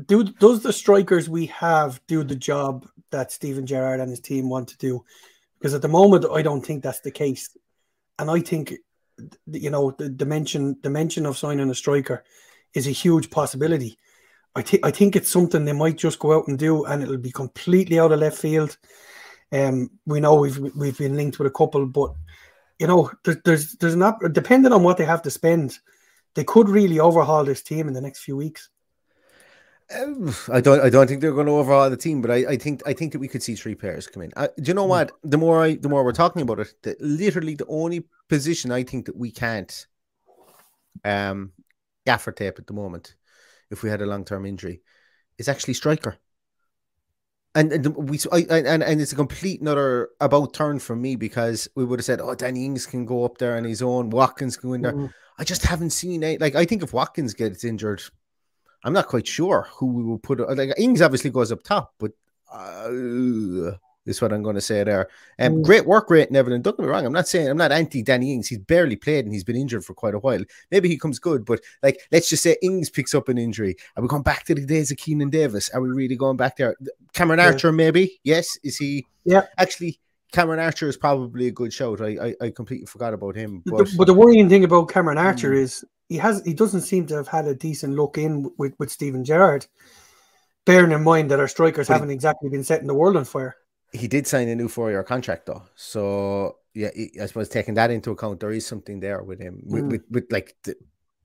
[0.07, 4.49] do does the strikers we have do the job that Steven Gerrard and his team
[4.49, 5.05] want to do?
[5.59, 7.57] Because at the moment I don't think that's the case.
[8.19, 8.75] And I think
[9.47, 12.25] you know the dimension dimension of signing a striker
[12.75, 13.99] is a huge possibility.
[14.55, 17.19] I think I think it's something they might just go out and do and it'll
[17.19, 18.79] be completely out of left field
[19.53, 22.13] um we know we've we've been linked with a couple but
[22.79, 25.79] you know there's there's, there's not depending on what they have to spend
[26.35, 28.69] they could really overhaul this team in the next few weeks.
[29.95, 30.81] Um, I don't.
[30.81, 32.83] I don't think they're going to overhaul the team, but I, I think.
[32.87, 34.33] I think that we could see three players come in.
[34.37, 35.13] Uh, do you know what?
[35.23, 38.85] The more I, the more we're talking about it, the, literally the only position I
[38.85, 39.87] think that we can't,
[41.05, 41.53] um,
[42.07, 43.17] gaffer tape at the moment,
[43.71, 44.81] if we had a long term injury,
[45.37, 46.17] is actually striker.
[47.55, 51.69] And, and we, I, and and it's a complete another about turn for me because
[51.77, 54.57] we would have said, oh, Danny Ings can go up there on his own, Watkins
[54.57, 54.95] can go in there.
[54.95, 55.13] Mm.
[55.39, 56.41] I just haven't seen it.
[56.41, 58.03] Like I think if Watkins gets injured,
[58.85, 60.41] I'm not quite sure who we will put.
[60.57, 62.13] Like Ings obviously goes up top, but
[62.51, 63.73] uh,
[64.07, 65.09] is what I'm going to say there.
[65.39, 65.63] Um, Mm.
[65.65, 66.55] great work rate, Neville.
[66.55, 68.49] And don't get me wrong, I'm not saying I'm not anti Danny Ings.
[68.49, 70.43] He's barely played and he's been injured for quite a while.
[70.71, 73.77] Maybe he comes good, but like let's just say Ings picks up an injury.
[73.97, 75.71] Are we going back to the days of Keinan Davis?
[75.71, 76.77] Are we really going back there?
[77.13, 77.47] Cameron Yeah.
[77.47, 78.21] Archer, maybe.
[78.25, 79.07] Yes, is he?
[79.25, 79.47] Yeah.
[79.59, 80.01] Actually,
[80.33, 82.01] Cameron Archer is probably a good shout.
[82.01, 83.63] I I, I completely forgot about him.
[83.65, 85.59] But, But, the, but the worrying thing about Cameron Archer Mm.
[85.59, 88.91] is he has he doesn't seem to have had a decent look in with, with
[88.91, 89.67] Steven Gerrard.
[90.65, 93.57] Bearing in mind that our strikers But haven't exactly been setting the world on fire.
[93.93, 96.89] He did sign a new four-year contract though, so yeah,
[97.21, 99.63] I suppose taking that into account, there is something there with him.
[99.67, 99.91] With, Mm.
[99.91, 100.75] with, with like the,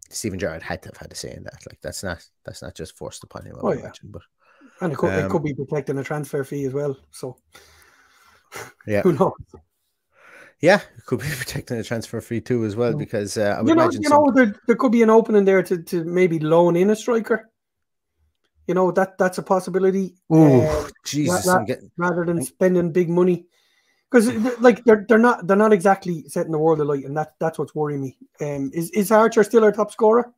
[0.10, 1.66] Steven Gerrard had to have had a say in that.
[1.66, 3.56] Like that's not that's not just forced upon him.
[3.56, 3.80] I Oh, yeah.
[3.80, 4.22] imagine, but
[4.82, 6.98] And it could, Um, it could be protecting a transfer fee as well.
[7.12, 7.38] So
[8.86, 9.32] Yeah, who knows?
[10.62, 13.70] yeah, it could be protecting a transfer fee too as well because uh, I would
[13.70, 16.04] You know, imagine you some- know there, there could be an opening there to, to
[16.04, 17.50] maybe loan in a striker.
[18.68, 20.16] You know that that's a possibility.
[20.32, 23.46] Ooh, uh, Jesus, ra- I'm getting rather than spending big money,
[24.12, 24.28] because
[24.60, 27.74] like they're they're not they're not exactly setting the world alight, and that that's what's
[27.74, 28.18] worrying me.
[28.42, 30.34] Um, is is Archer still our top scorer?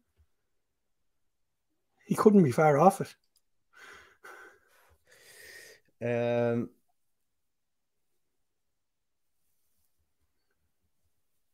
[2.05, 3.15] He couldn't be far off it.
[6.01, 6.69] Um,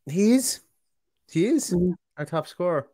[0.05, 0.61] he is,
[1.31, 1.95] he is Mhm.
[2.17, 2.87] our top scorer.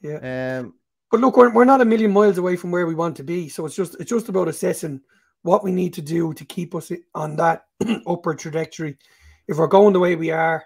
[0.00, 0.60] Yeah.
[0.60, 0.77] Um,
[1.10, 3.48] But look, we're, we're not a million miles away from where we want to be.
[3.48, 5.00] So it's just it's just about assessing
[5.42, 7.64] what we need to do to keep us on that
[8.06, 8.98] upward trajectory.
[9.46, 10.64] If we're going the way we are,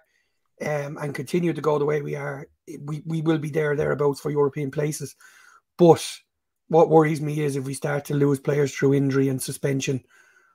[0.60, 2.46] um, and continue to go the way we are,
[2.80, 5.14] we, we will be there thereabouts for European places.
[5.76, 6.04] But
[6.68, 10.02] what worries me is if we start to lose players through injury and suspension,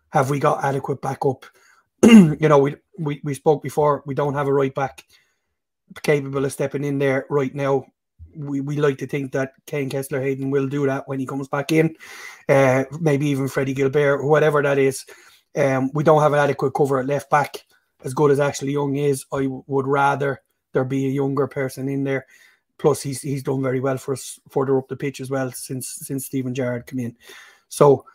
[0.10, 1.46] have we got adequate backup?
[2.04, 4.04] you know, we, we we spoke before.
[4.06, 5.06] We don't have a right back
[6.04, 7.86] capable of stepping in there right now
[8.38, 11.48] we, we like to think that Kane Kesler Hayden will do that when he comes
[11.48, 11.96] back in.
[12.48, 15.06] Uh, maybe even Freddie Guilbert, whatever that is.
[15.56, 17.66] Um, we don't have an adequate cover at left back.
[18.04, 21.90] As good as Ashley Young is, I w- would rather there be a younger person
[21.90, 22.28] in there.
[22.78, 25.88] Plus, he's he's done very well for us further up the pitch as well since
[25.88, 27.18] since Steven Gerrard came in.
[27.70, 28.06] So,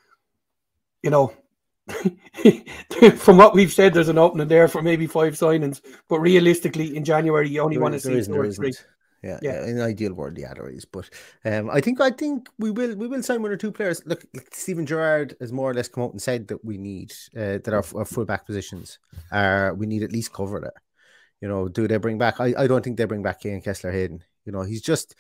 [1.03, 1.35] you know,
[3.17, 5.81] from what we've said, there's an opening there for maybe five signings.
[6.09, 8.69] But realistically, in January, you only there want to see two or three.
[8.69, 8.87] isn't.
[9.23, 9.65] Yeah, Yeah.
[9.65, 10.85] in an ideal world, there is.
[10.85, 11.09] But
[11.45, 14.03] um, I think I think we will we will sign one or two players.
[14.05, 17.59] Look, Steven Gerrard has more or less come out and said that we need uh,
[17.63, 18.99] that our, our full back positions
[19.31, 20.83] are we need at least cover there.
[21.41, 22.41] You know, do they bring back?
[22.41, 24.25] I, I don't think they bring back Kane Kesler Hayden.
[24.45, 25.15] You know, he's just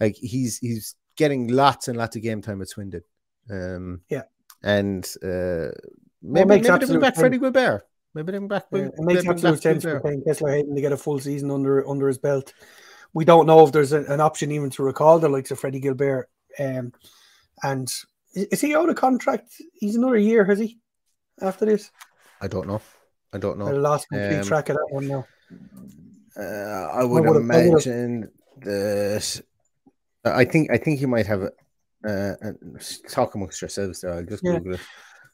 [0.00, 3.02] like he's he's getting lots and lots of game time at Swindon.
[3.50, 4.22] Um, Yeah.
[4.64, 5.68] and uh,
[6.22, 7.14] maybe, maybe they bring back.
[7.14, 7.82] Freddie Guilbert.
[8.14, 8.66] Maybe they bring back.
[8.72, 11.86] Yeah, they it makes absolute sense for Kesler Hayden to get a full season under
[11.88, 12.52] under his belt.
[13.14, 15.80] We don't know if there's a, an option even to recall the likes of Freddie
[15.80, 16.28] Guilbert.
[16.58, 16.92] Um,
[17.62, 17.88] and
[18.34, 19.54] is, is he out of contract?
[19.72, 20.78] He's another year, has he?
[21.40, 21.90] After this,
[22.40, 22.80] I don't know.
[23.32, 23.68] I don't know.
[23.68, 25.26] I lost complete Um, track of that one now.
[26.36, 29.42] Uh, I would I imagine that.
[30.24, 31.50] I think I think you might have a.
[32.06, 32.52] Uh, uh,
[33.08, 34.12] talk amongst yourselves there.
[34.12, 34.58] I'll just Yeah.
[34.58, 34.80] Google it.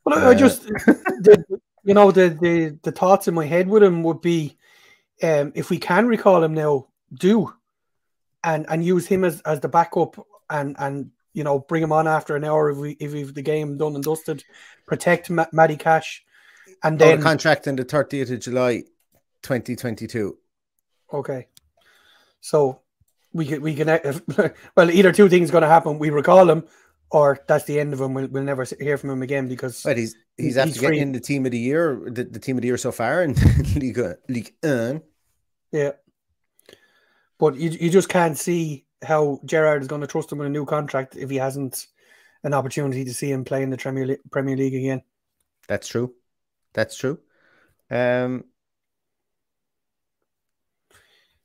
[0.05, 0.63] But I, I uh, just,
[1.27, 1.45] the,
[1.83, 4.57] you know, the, the the thoughts in my head with him would be,
[5.23, 7.53] um, if we can recall him now, do,
[8.45, 12.09] and and use him as, as the backup, and and you know bring him on
[12.09, 14.45] after an hour if we if we've the game done and dusted,
[14.87, 16.25] protect Ma- Matty Cash,
[16.83, 18.83] and then the contract on the 30th of July,
[19.43, 20.37] 2022.
[21.13, 21.49] okay,
[22.41, 22.81] so
[23.33, 23.89] we can we can
[24.77, 26.65] well either two things going to happen: we recall him,
[27.11, 28.15] or that's the end of him.
[28.15, 31.13] We'll, we'll never hear from him again because But he's he's He's after getting in
[31.13, 33.35] the team of the year, the, the team of the year so far in
[33.77, 35.03] Liga League One.
[35.73, 35.93] Yeah.
[37.41, 40.51] But you, you just can't see how Gerrard is going to trust him with a
[40.51, 41.87] new contract if he hasn't
[42.45, 45.03] an opportunity to see him play in the Premier League, Premier League again.
[45.67, 46.15] That's true.
[46.75, 47.19] That's true.
[47.91, 48.45] Um,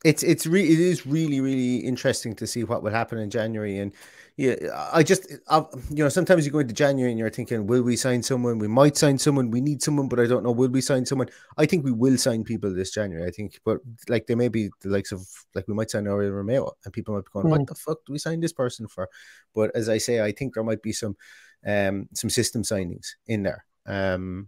[0.03, 3.79] it's it's re- it is really really interesting to see what will happen in January
[3.79, 3.93] and
[4.37, 7.83] yeah I just I, you know sometimes you go into January and you're thinking will
[7.83, 10.69] we sign someone we might sign someone we need someone but I don't know will
[10.69, 13.77] we sign someone I think we will sign people this January I think but
[14.09, 17.15] like there may be the likes of like we might sign Oriol Romeu and people
[17.15, 17.49] might be going Mm.
[17.51, 19.09] what the fuck do we sign this person for
[19.53, 21.15] but as I say I think there might be some
[21.65, 24.47] um some system signings in there um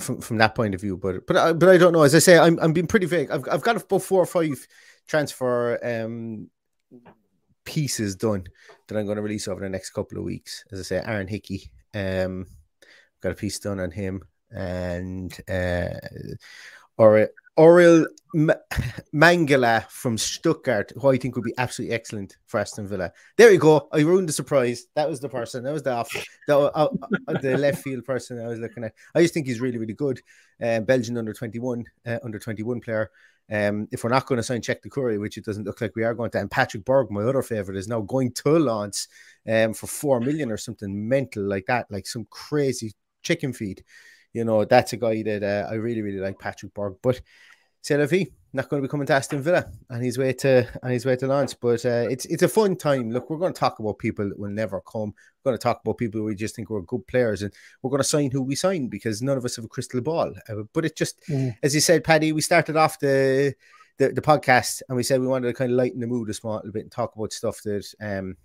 [0.00, 0.96] from from that point of view.
[0.96, 2.02] But but I, but I don't know.
[2.02, 3.30] As I say, I'm I'm being pretty vague.
[3.30, 4.66] I've I've got about four or five
[5.06, 6.48] transfer um
[7.64, 8.44] pieces done
[8.86, 10.64] that I'm going to release over the next couple of weeks.
[10.72, 12.46] As I say, Aaron Hickey, um,
[13.20, 15.90] got a piece done on him, and uh,
[16.98, 18.54] or Orel Ma-
[19.14, 23.12] Mangala from Stuttgart, who I think would be absolutely excellent for Aston Villa.
[23.36, 23.88] There you go.
[23.92, 24.86] I ruined the surprise.
[24.94, 25.64] That was the person.
[25.64, 26.10] That was the off,
[26.48, 26.88] the, uh,
[27.28, 28.94] uh, the left field person I was looking at.
[29.14, 30.20] I just think he's really, really good.
[30.62, 33.10] Uh, Belgian under 21, uh, under 21 player.
[33.50, 35.96] Um, if we're not going to sign Czech the Curry, which it doesn't look like
[35.96, 39.08] we are going to, and Patrick Berg, my other favorite, is now going to Lens
[39.48, 43.84] um, for four million or something mental like that, like some crazy chicken feed.
[44.32, 46.94] You know, that's a guy that uh, I really, really like, Patrick Berg.
[47.02, 47.20] But
[47.82, 48.32] c'est.
[48.54, 51.16] Not going to be coming to Aston Villa on his way to on his way
[51.16, 51.54] to Lens.
[51.54, 53.10] But uh, it's it's a fun time.
[53.10, 55.14] Look, we're going to talk about people that will never come.
[55.42, 58.02] We're going to talk about people we just think are good players, and we're going
[58.02, 60.34] to sign who we sign because none of us have a crystal ball.
[60.48, 61.56] Uh, but it just, Mm.
[61.62, 63.54] as you said, Paddy, we started off the,
[63.96, 66.34] the the podcast and we said we wanted to kind of lighten the mood a
[66.34, 68.36] small little bit and talk about stuff that um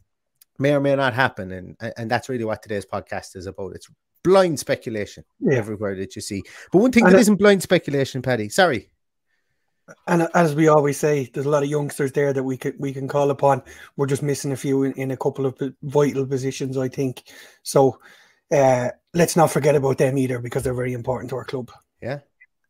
[0.58, 3.76] may or may not happen, and and that's really what today's podcast is about.
[3.76, 3.90] It's
[4.24, 5.58] blind speculation Yeah.
[5.58, 6.44] everywhere that you see.
[6.72, 8.48] But one thing And that it- isn't blind speculation, Paddy.
[8.50, 8.90] Sorry,
[10.08, 12.94] And as we always say, there's a lot of youngsters there that we could we
[12.94, 13.62] can call upon.
[13.96, 17.24] We're just missing a few in, in a couple of vital positions, I think.
[17.64, 18.00] So
[18.52, 21.72] uh, let's not forget about them either because they're very important to our club.
[22.02, 22.20] Yeah,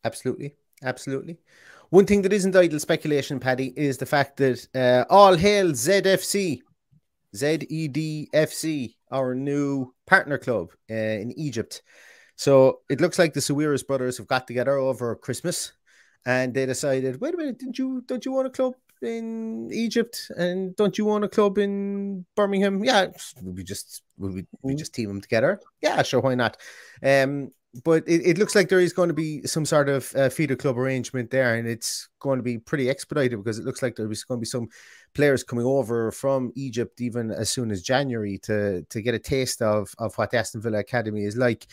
[0.03, 0.55] absolutely.
[0.84, 1.39] Absolutely.
[1.89, 6.59] One thing that isn't idle speculation, Paddy, is the fact that uh, all hail ZFC,
[7.36, 11.82] ZEDFC, our new partner club uh, in Egypt.
[12.36, 15.72] So it looks like the Sawiris brothers have got together over Christmas
[16.28, 20.30] and they decided, wait a minute, didn't you don't you want a club in Egypt
[20.38, 22.84] and don't you want a club in Birmingham?
[22.84, 23.07] Yeah,
[23.41, 25.61] we just we, we just team them together.
[25.82, 26.57] Yeah, sure, why not?
[27.01, 27.51] Um,
[27.86, 30.57] but it, it looks like there is going to be some sort of uh, feeder
[30.57, 34.25] club arrangement there, and it's going to be pretty expedited because it looks like there's
[34.25, 34.67] going to be some
[35.13, 39.61] players coming over from Egypt even as soon as January to to get a taste
[39.61, 41.67] of of what the Aston Villa Academy is like.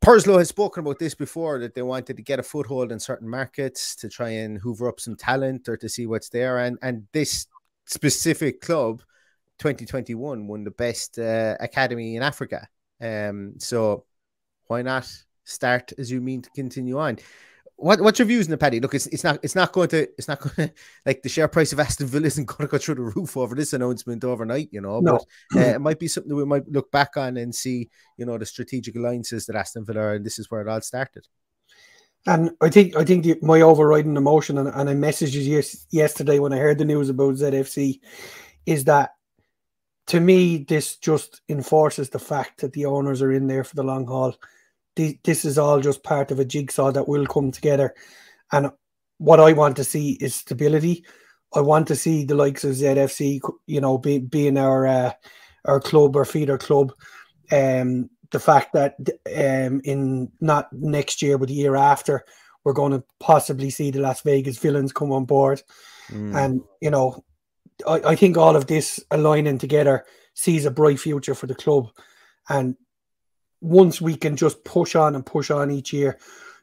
[0.00, 3.28] Purslow has spoken about this before that they wanted to get a foothold in certain
[3.28, 7.06] markets to try and hoover up some talent or to see what's there, and and
[7.12, 7.46] this
[7.86, 9.00] specific club,
[9.58, 12.68] 2021, won the best uh, academy in Africa.
[13.00, 14.04] Um, so
[14.66, 15.10] why not
[15.44, 17.18] start as you mean to continue on?
[17.80, 18.80] What what's your views on the Paddy?
[18.80, 20.74] Look, it's it's not it's not going to it's not going to
[21.06, 23.54] like the share price of Aston Villa isn't going to go through the roof over
[23.54, 24.98] this announcement overnight, you know.
[24.98, 25.20] No.
[25.52, 28.26] But uh, it might be something that we might look back on and see, you
[28.26, 31.26] know, the strategic alliances that Aston Villa are, and this is where it all started.
[32.26, 35.86] And I think I think the, my overriding emotion, and, and I messaged you yes,
[35.90, 38.00] yesterday when I heard the news about ZFC,
[38.66, 39.12] is that
[40.08, 43.84] to me this just enforces the fact that the owners are in there for the
[43.84, 44.34] long haul.
[45.24, 47.94] This is all just part of a jigsaw that will come together.
[48.52, 48.70] And
[49.18, 51.04] what I want to see is stability.
[51.54, 55.12] I want to see the likes of ZFC, you know, be, being our uh,
[55.64, 56.92] our club or feeder club.
[57.50, 58.96] Um, the fact that
[59.26, 62.24] um, in not next year but the year after,
[62.64, 65.62] we're going to possibly see the Las Vegas villains come on board.
[66.10, 66.36] Mm.
[66.36, 67.24] And you know,
[67.86, 71.88] I, I think all of this aligning together sees a bright future for the club.
[72.48, 72.76] And
[73.60, 76.18] once we can just push on and push on each year,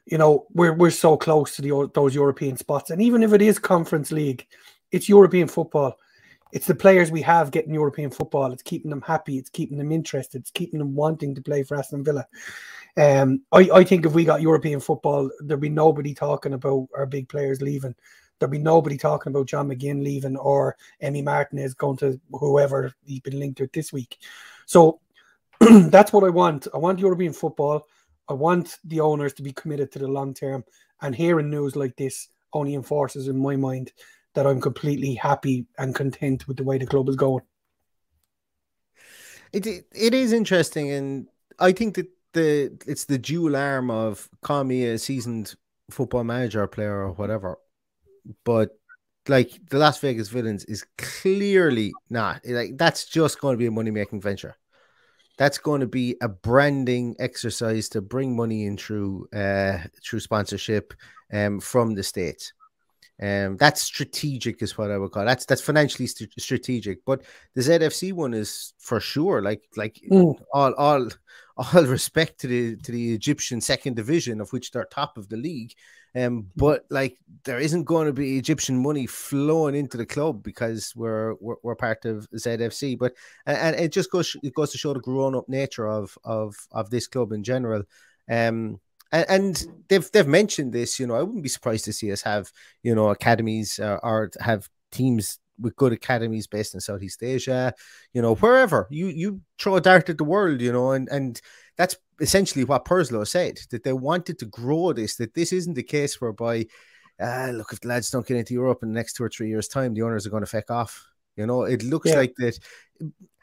[0.06, 2.90] you know, we're we're so close to the those European spots.
[2.90, 4.46] And even if it is Conference League,
[4.92, 5.98] it's European football.
[6.52, 8.52] It's the players we have getting European football.
[8.52, 9.36] It's keeping them happy.
[9.36, 10.42] It's keeping them interested.
[10.42, 12.26] It's keeping them wanting to play for Aston Villa.
[12.96, 17.04] Um, I, I think if we got European football, there'd be nobody talking about our
[17.04, 17.94] big players leaving.
[18.38, 23.20] There'd be nobody talking about John McGinn leaving or Emi Martinez going to whoever he's
[23.20, 24.18] been linked with this week.
[24.66, 25.00] So
[25.90, 26.68] that's what I want.
[26.74, 27.86] I want European football.
[28.28, 30.64] I want the owners to be committed to the long term.
[31.02, 33.92] And hearing news like this only enforces in my mind
[34.34, 37.44] that I'm completely happy and content with the way the club is going.
[39.52, 44.64] It, it is interesting, and I think that the it's the dual arm of call
[44.64, 45.54] me a seasoned
[45.90, 47.58] football manager player or whatever,
[48.44, 48.78] but
[49.28, 53.70] like the Las Vegas Villains is clearly not like that's just going to be a
[53.70, 54.56] money making venture.
[55.38, 60.94] That's going to be a branding exercise to bring money in through uh through sponsorship
[61.32, 62.52] um from the states.
[63.20, 65.22] Um, that's strategic, is what I would call.
[65.22, 65.26] It.
[65.26, 67.02] That's that's financially st- strategic.
[67.06, 67.22] But
[67.54, 69.40] the ZFC one is for sure.
[69.42, 70.38] Like like Mm.
[70.52, 71.08] all all
[71.56, 75.38] all respect to the to the Egyptian second division, of which they're top of the
[75.38, 75.72] league.
[76.16, 80.92] Um, but like there isn't going to be Egyptian money flowing into the club because
[80.96, 82.98] we're we're, we're part of ZFC.
[82.98, 83.14] But
[83.44, 86.56] and, and it just goes it goes to show the grown up nature of of
[86.72, 87.82] of this club in general.
[88.30, 88.80] Um,
[89.12, 90.98] and, and they've they've mentioned this.
[90.98, 92.50] You know, I wouldn't be surprised to see us have
[92.82, 97.74] you know academies uh, or have teams with good academies based in Southeast Asia.
[98.12, 100.60] You know, wherever you you throw a dart at the world.
[100.60, 101.40] You know, and and
[101.76, 105.16] that's essentially what Purslow said that they wanted to grow this.
[105.16, 106.66] That this isn't the case whereby.
[107.18, 109.48] Uh, look, if the lads don't get into Europe in the next two or three
[109.48, 111.02] years' time, the owners are going to feck off.
[111.34, 112.16] You know, it looks Yeah.
[112.16, 112.58] like that.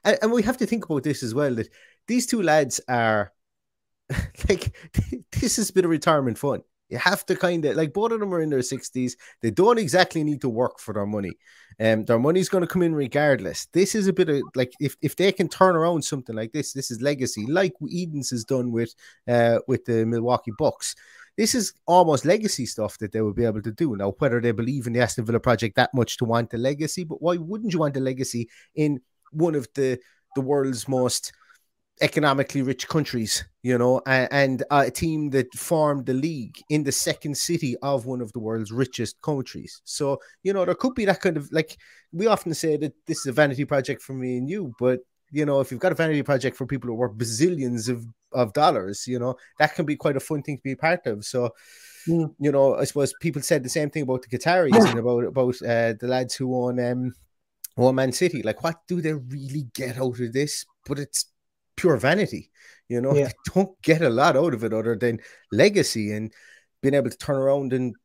[0.04, 1.70] And, and we have to think about this as well that
[2.08, 3.32] these two lads are
[4.50, 4.76] like
[5.32, 6.62] this has been a retirement fund.
[6.90, 9.14] You have to kind of like both of them are in their 60s.
[9.42, 11.32] They don't exactly need to work for their money.
[11.80, 13.66] Um, their money's going to come in regardless.
[13.74, 16.74] This is a bit of like if, if they can turn around something like this,
[16.74, 18.94] this is legacy, like Edens has done with
[19.28, 20.96] uh with the Milwaukee Bucks.
[21.36, 23.96] This is almost legacy stuff that they will be able to do.
[23.96, 27.06] Now, whether they believe in the Aston Villa project that much to want the legacy,
[27.06, 30.00] but why wouldn't you want a legacy in one of the
[30.36, 31.32] the world's most
[32.04, 36.91] economically rich countries, you know, and, and a team that formed the league in the
[36.91, 39.82] second city of one of the world's richest countries.
[39.86, 41.78] So, you know, there could be that kind of like
[42.12, 44.99] we often say that this is a vanity project for me and you, but
[45.32, 48.54] you know, if you've got a vanity project for people who work bazillions of, of
[48.54, 51.26] dollars, you know, that can be quite a fun thing to be a part of.
[51.26, 51.49] So,
[52.08, 52.32] mm.
[52.38, 55.56] you know, I suppose people said the same thing about the Qataris and about about
[55.62, 57.14] uh, the lads who own um,
[57.78, 58.43] own Man City.
[58.43, 60.66] Like, what do they really get out of this?
[60.86, 61.33] But it's
[61.76, 62.51] pure vanity.
[62.89, 63.28] You know, yeah.
[63.28, 65.19] they don't get a lot out of it other than
[65.51, 66.32] legacy and
[66.82, 67.95] being able to turn around and,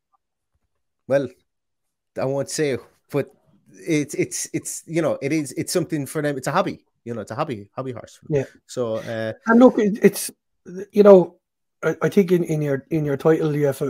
[1.07, 1.29] well,
[2.19, 2.79] I won't say,
[3.11, 3.31] but
[3.87, 6.37] it's it's it's you know it is it's something for them.
[6.37, 6.85] It's a hobby.
[7.05, 8.19] You know, it's a hobby hobby horse.
[8.29, 8.45] Yeah.
[8.67, 10.31] So uh, and look, it's
[10.93, 11.37] you know.
[11.81, 13.81] I, think in, in your in your title you have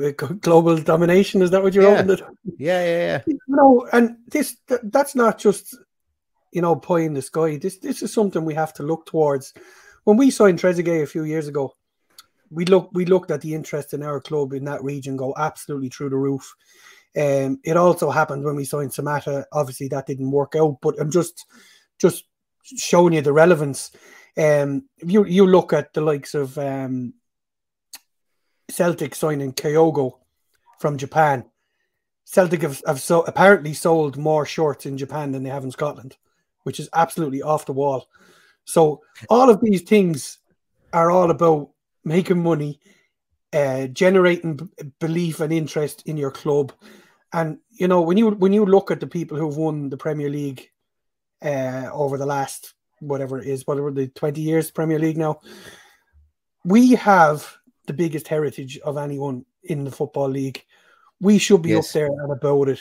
[0.42, 1.40] global domination.
[1.40, 2.02] Is that what you're yeah.
[2.04, 2.20] Yeah,
[2.58, 3.22] yeah, yeah.
[3.26, 5.74] You know, and this that's not just
[6.52, 7.56] you know, pie in the sky.
[7.56, 9.52] This this is something we have to look towards.
[10.04, 11.74] When we signed Trezeguet a few years ago,
[12.50, 15.90] we looked we looked at the interest in our club in that region go absolutely
[15.90, 16.54] through the roof.
[17.16, 19.44] Um, it also happened when we signed Samatta.
[19.52, 20.78] Obviously, that didn't work out.
[20.80, 21.44] But I'm just
[21.98, 22.24] just
[22.62, 23.90] showing you the relevance.
[24.36, 27.14] Um, you you look at the likes of um,
[28.70, 30.18] Celtic signing Kyogo
[30.78, 31.44] from Japan.
[32.24, 36.16] Celtic have, have so apparently sold more shorts in Japan than they have in Scotland
[36.68, 38.06] which is absolutely off the wall.
[38.66, 39.00] So
[39.30, 40.36] all of these things
[40.92, 41.70] are all about
[42.04, 42.78] making money,
[43.54, 44.66] uh, generating b-
[45.00, 46.74] belief and interest in your club.
[47.32, 50.28] And you know when you when you look at the people who've won the Premier
[50.28, 50.68] League
[51.40, 55.40] uh, over the last whatever it is, whatever the twenty years Premier League now,
[56.66, 57.50] we have
[57.86, 60.62] the biggest heritage of anyone in the football league.
[61.18, 61.88] We should be yes.
[61.88, 62.80] up there and about it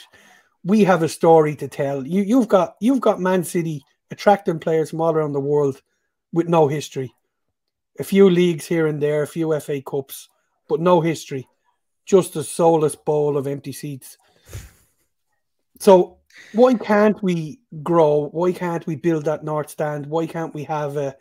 [0.64, 2.06] we have a story to tell.
[2.06, 5.80] You you've got you've got Man City attracting players from all around the world
[6.32, 7.12] with no history.
[7.98, 10.28] A few leagues here and there, a few FA Cups,
[10.68, 11.48] but no history.
[12.06, 14.16] Just a soulless bowl of empty seats.
[15.80, 16.18] So
[16.52, 18.28] why can't we grow?
[18.32, 20.06] Why can't we build that North Stand?
[20.06, 21.16] Why can't we have a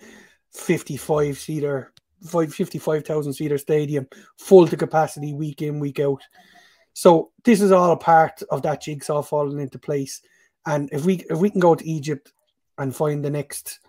[0.54, 4.08] 55 seater, 55,000 seater stadium
[4.38, 6.22] full to capacity week in, week out?
[6.98, 10.20] So this is all a part of that jigsaw falling into place.
[10.66, 12.34] And if we if we can go to Egypt
[12.80, 13.82] and find the next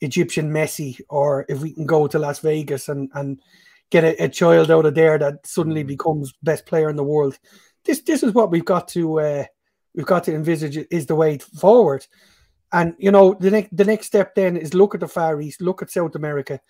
[0.00, 3.40] Egyptian Messi, or if we can go to Las Vegas and and
[3.90, 5.88] get a, a child out of there that suddenly mm.
[5.88, 7.36] becomes best player in the world,
[7.84, 9.44] this this is what we've got to uh,
[9.96, 12.06] we've got to envisage is the way forward.
[12.72, 15.60] And you know the next the next step then is look at the Far East,
[15.60, 16.60] look at South America,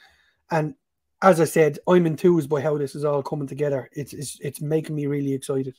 [0.50, 0.74] and
[1.22, 3.88] as I said, I'm enthused by how this is all coming together.
[3.92, 5.74] It's it's, it's making me really excited.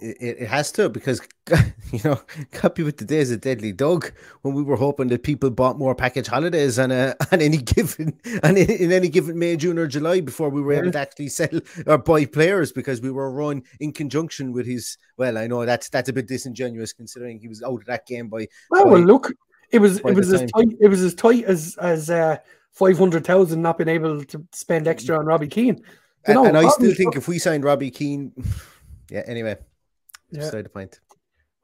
[0.00, 1.20] It, it has to because
[1.92, 2.20] you know
[2.52, 4.12] copy with the days a deadly dog.
[4.42, 8.18] when we were hoping that people bought more package holidays on a on any given
[8.42, 11.28] and in, in, any given May, June, or July before we were able to actually
[11.28, 14.98] sell or buy players because we were run in conjunction with his.
[15.16, 18.28] Well, I know that's that's a bit disingenuous considering he was out of that game
[18.28, 18.48] by.
[18.70, 19.32] Well, by, well look,
[19.70, 22.38] it was it was as tight it was as tight as as uh,
[22.78, 24.90] five hundred thousand not being able to spend mm.
[24.90, 25.82] extra on Robbie Keane.
[26.26, 28.32] You know, and I still think if we signed Robbie Keane,
[29.10, 29.22] yeah.
[29.26, 29.56] Anyway,
[30.30, 30.40] yeah.
[30.40, 31.00] beside the point.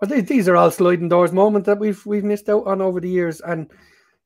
[0.00, 3.08] But these are all sliding doors moments that we've we've missed out on over the
[3.08, 3.70] years, and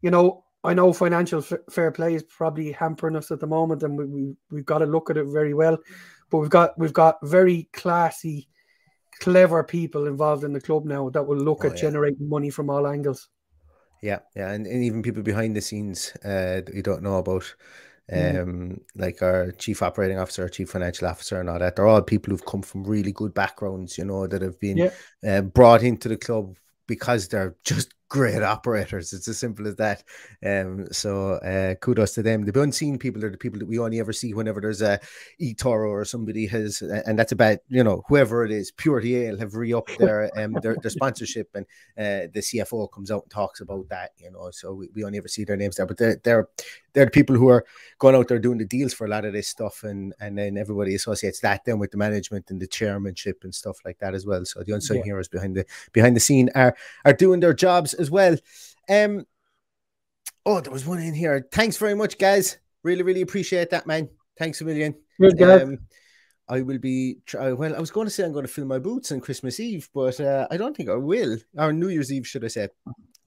[0.01, 3.83] you know I know financial f- fair play is probably hampering us at the moment,
[3.83, 5.79] and we, we we've got to look at it very well.
[6.31, 8.49] But we've got we've got very classy,
[9.21, 11.83] clever people involved in the club now that will look oh, at yeah.
[11.83, 13.29] generating money from all angles.
[14.03, 17.55] Yeah, yeah, and, and even people behind the scenes uh, that you don't know about,
[18.11, 18.43] mm.
[18.43, 18.81] um, mm.
[18.95, 21.77] like our chief operating officer, our chief financial officer, and all that.
[21.77, 24.91] They're all people who've come from really good backgrounds, you know, that have been yeah.
[25.27, 29.13] uh, brought into the club because they're just great operators.
[29.13, 30.03] It's as simple as that.
[30.45, 32.45] Um, so uh, kudos to them.
[32.45, 34.99] The unseen people are the people that we only ever see whenever there's a
[35.41, 38.71] eToro or somebody has, and that's about you know whoever it is.
[38.71, 41.67] Purity Ale have re-upped their um their, their sponsorship, and
[41.99, 44.13] uh, the CFO comes out and talks about that.
[44.19, 46.49] You know, so we, we only ever see their names there, but they're they're
[46.95, 47.65] they're the people who are
[47.99, 50.57] going out there doing the deals for a lot of this stuff, and and then
[50.57, 54.25] everybody associates that then with the management and the chairmanship and stuff like that as
[54.25, 54.45] well.
[54.45, 55.05] So the unsung yeah.
[55.05, 58.37] heroes behind the behind the scene are are doing their jobs as well.
[58.89, 59.25] Um,
[60.47, 61.47] oh, there was one in here.
[61.53, 62.59] Thanks very much, guys.
[62.83, 64.09] Really, really appreciate that, man.
[64.39, 64.95] Thanks a million.
[65.41, 65.79] Um,
[66.49, 67.19] I will be.
[67.35, 69.89] Well, I was going to say I'm going to fill my boots on Christmas Eve,
[69.93, 71.37] but uh, I don't think I will.
[71.57, 72.69] Or New Year's Eve, should I say?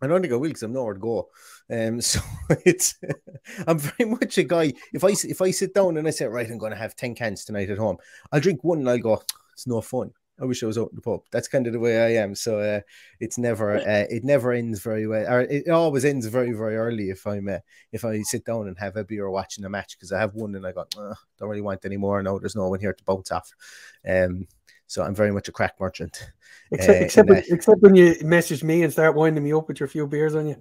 [0.02, 1.30] I don't think I will because I'm nowhere to go.
[1.70, 2.20] Um, so
[2.66, 2.96] it's
[3.68, 4.74] I'm very much a guy.
[4.94, 7.14] If I if I sit down and I say right, I'm going to have ten
[7.14, 7.98] cans tonight at home,
[8.32, 9.22] I'll drink one and I'll go.
[9.54, 10.12] It's no fun
[10.42, 11.22] I wish I was out in the pub.
[11.32, 12.36] That's kind of the way I am.
[12.36, 12.82] So uh,
[13.20, 17.10] it's never uh, it never ends very well, or it always ends very very early
[17.10, 17.60] if I'm uh,
[17.92, 20.56] if I sit down and have a beer watching a match because I have one
[20.56, 22.22] and I go got don't really want any more.
[22.24, 23.54] No, there's no one here to bounce off.
[24.08, 24.48] Um,
[24.88, 26.32] so I'm very much a crack merchant.
[26.70, 29.80] Except, uh, except, when, except when you message me and start winding me up with
[29.80, 30.58] your few beers on you.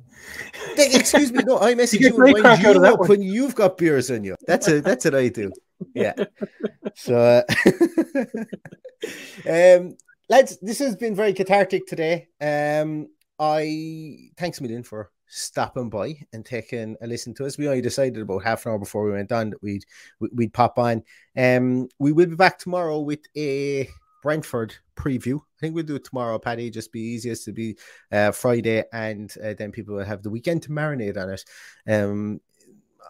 [0.76, 4.08] Excuse me, no, I message you, you and wind you up when you've got beers
[4.08, 4.36] on you.
[4.46, 5.50] That's a that's what I do.
[5.94, 6.14] Yeah.
[6.94, 7.42] so, uh,
[9.48, 9.96] um,
[10.28, 12.28] lads, this has been very cathartic today.
[12.40, 17.56] Um, I thanks a million for stopping by and taking a listen to us.
[17.56, 19.84] We only decided about half an hour before we went on that we'd
[20.32, 21.02] we'd pop on.
[21.36, 23.88] Um, we will be back tomorrow with a
[24.22, 25.36] Brentford preview.
[25.38, 26.70] I think we'll do it tomorrow, Paddy.
[26.70, 27.78] Just be easiest to be
[28.12, 31.44] uh, Friday, and uh, then people will have the weekend to marinate on it.
[31.88, 32.40] Um,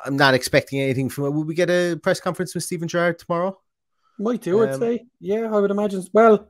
[0.05, 1.31] I'm not expecting anything from it.
[1.31, 3.59] Will we get a press conference with Steven Gerrard tomorrow?
[4.21, 5.07] Might do, um, I'd say.
[5.19, 6.05] Yeah, I would imagine.
[6.13, 6.49] Well,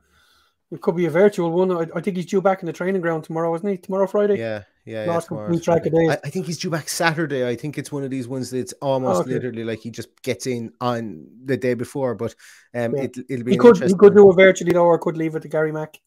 [0.71, 1.71] it could be a virtual one.
[1.71, 3.77] I, I, think he's due back in the training ground tomorrow, isn't he?
[3.77, 4.37] Tomorrow, Friday.
[4.37, 5.05] Yeah, yeah.
[5.05, 6.09] yeah tomorrow, track of days.
[6.09, 7.47] I, I, think he's due back Saturday.
[7.47, 9.31] I think it's one of these ones that's almost oh, okay.
[9.31, 12.13] literally like he just gets in on the day before.
[12.15, 12.35] But
[12.73, 13.03] um, yeah.
[13.03, 13.51] it, will be.
[13.51, 15.97] He could he could do it virtually though, or could leave it to Gary Mack.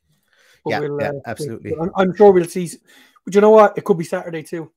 [0.65, 1.75] But yeah, we'll, yeah, uh, absolutely.
[1.81, 2.71] I'm, I'm, sure we'll see.
[3.25, 3.77] But you know what?
[3.79, 4.71] It could be Saturday too.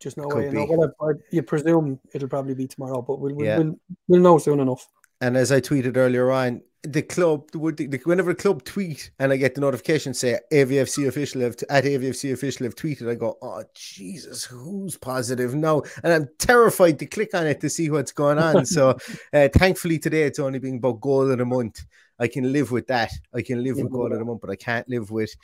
[0.00, 0.46] Just no way.
[0.46, 3.58] You, know, I, you presume it'll probably be tomorrow, but we'll, we'll, yeah.
[3.58, 3.78] we'll,
[4.08, 4.88] we'll know soon enough.
[5.20, 9.36] And as I tweeted earlier on, the club would whenever a club tweet and I
[9.36, 13.62] get the notification say AVFC official have at AVFC official have tweeted, I go, oh
[13.74, 15.82] Jesus, who's positive now?
[16.02, 18.64] And I'm terrified to click on it to see what's going on.
[18.66, 18.96] so
[19.34, 21.84] uh, thankfully today it's only been about goal in a month.
[22.18, 23.10] I can live with that.
[23.34, 25.34] I can live with goal in a month, but I can't live with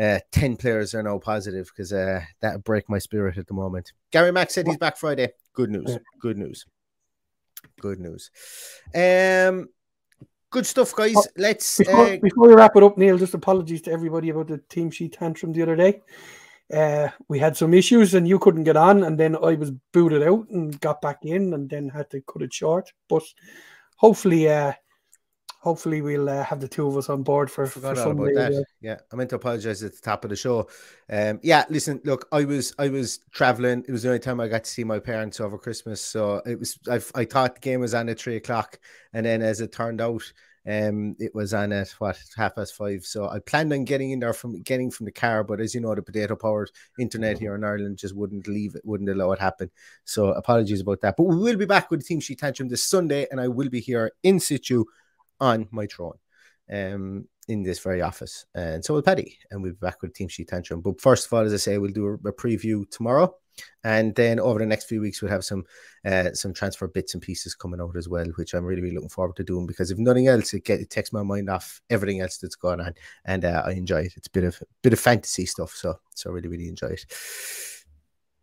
[0.00, 3.54] uh, 10 players are now positive because uh, that would break my spirit at the
[3.54, 3.92] moment.
[4.10, 5.28] Gary Mack said he's back Friday.
[5.52, 5.98] Good news.
[6.20, 6.64] Good news.
[7.80, 8.30] Good news.
[8.94, 9.68] Um,
[10.50, 11.14] good stuff, guys.
[11.16, 13.18] Oh, Let's before, uh, before, we wrap it up, Neil.
[13.18, 16.02] Just apologies to everybody about the team sheet tantrum the other day.
[16.72, 20.22] Uh, we had some issues and you couldn't get on, and then I was booted
[20.22, 22.92] out and got back in, and then had to cut it short.
[23.08, 23.24] But
[23.96, 24.72] hopefully, uh,
[25.62, 28.32] hopefully we'll uh, have the two of us on board for, for Sunday.
[28.32, 28.64] About that.
[28.80, 30.68] Yeah, I meant to apologize at the top of the show.
[31.08, 33.84] Um, yeah, listen, look, I was I was traveling.
[33.86, 36.58] It was the only time I got to see my parents over Christmas, so it
[36.58, 36.78] was.
[36.90, 38.80] I, I thought the game was on at three o'clock,
[39.12, 40.30] and then as it turned out.
[40.64, 43.04] Um, it was on at what half past five.
[43.04, 45.80] So I planned on getting in there from getting from the car, but as you
[45.80, 49.40] know, the potato powered internet here in Ireland just wouldn't leave it, wouldn't allow it
[49.40, 49.72] happen.
[50.04, 51.16] So apologies about that.
[51.16, 53.70] But we will be back with the team sheet tantrum this Sunday, and I will
[53.70, 54.84] be here in situ
[55.42, 56.18] on my throne
[56.72, 58.46] um, in this very office.
[58.54, 60.80] And so will Paddy, and we'll be back with Team Sheet Tantrum.
[60.80, 63.34] But first of all, as I say, we'll do a, a preview tomorrow.
[63.84, 65.64] And then over the next few weeks, we'll have some
[66.06, 69.10] uh, some transfer bits and pieces coming out as well, which I'm really, really looking
[69.10, 72.20] forward to doing because if nothing else, it, get, it takes my mind off everything
[72.20, 72.94] else that's going on,
[73.26, 74.14] and uh, I enjoy it.
[74.16, 77.04] It's a bit of bit of fantasy stuff, so so really, really enjoy it.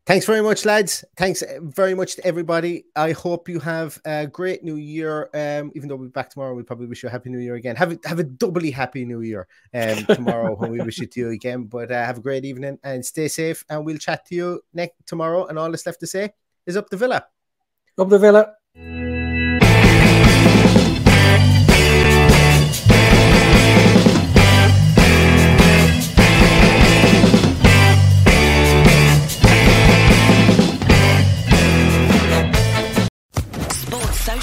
[0.09, 1.05] Thanks very much, lads.
[1.17, 2.85] Thanks uh, very much to everybody.
[2.95, 5.29] I hope you have a great new year.
[5.35, 7.53] Um, even though we'll be back tomorrow, we probably wish you a happy new year
[7.53, 7.75] again.
[7.75, 11.19] Have a, have a doubly happy new year um, tomorrow when we wish it to
[11.19, 11.65] you again.
[11.65, 13.63] But uh, have a great evening and stay safe.
[13.69, 15.45] And we'll chat to you next tomorrow.
[15.45, 16.31] And all that's left to say
[16.65, 17.27] is up the villa.
[17.99, 18.55] Up the villa.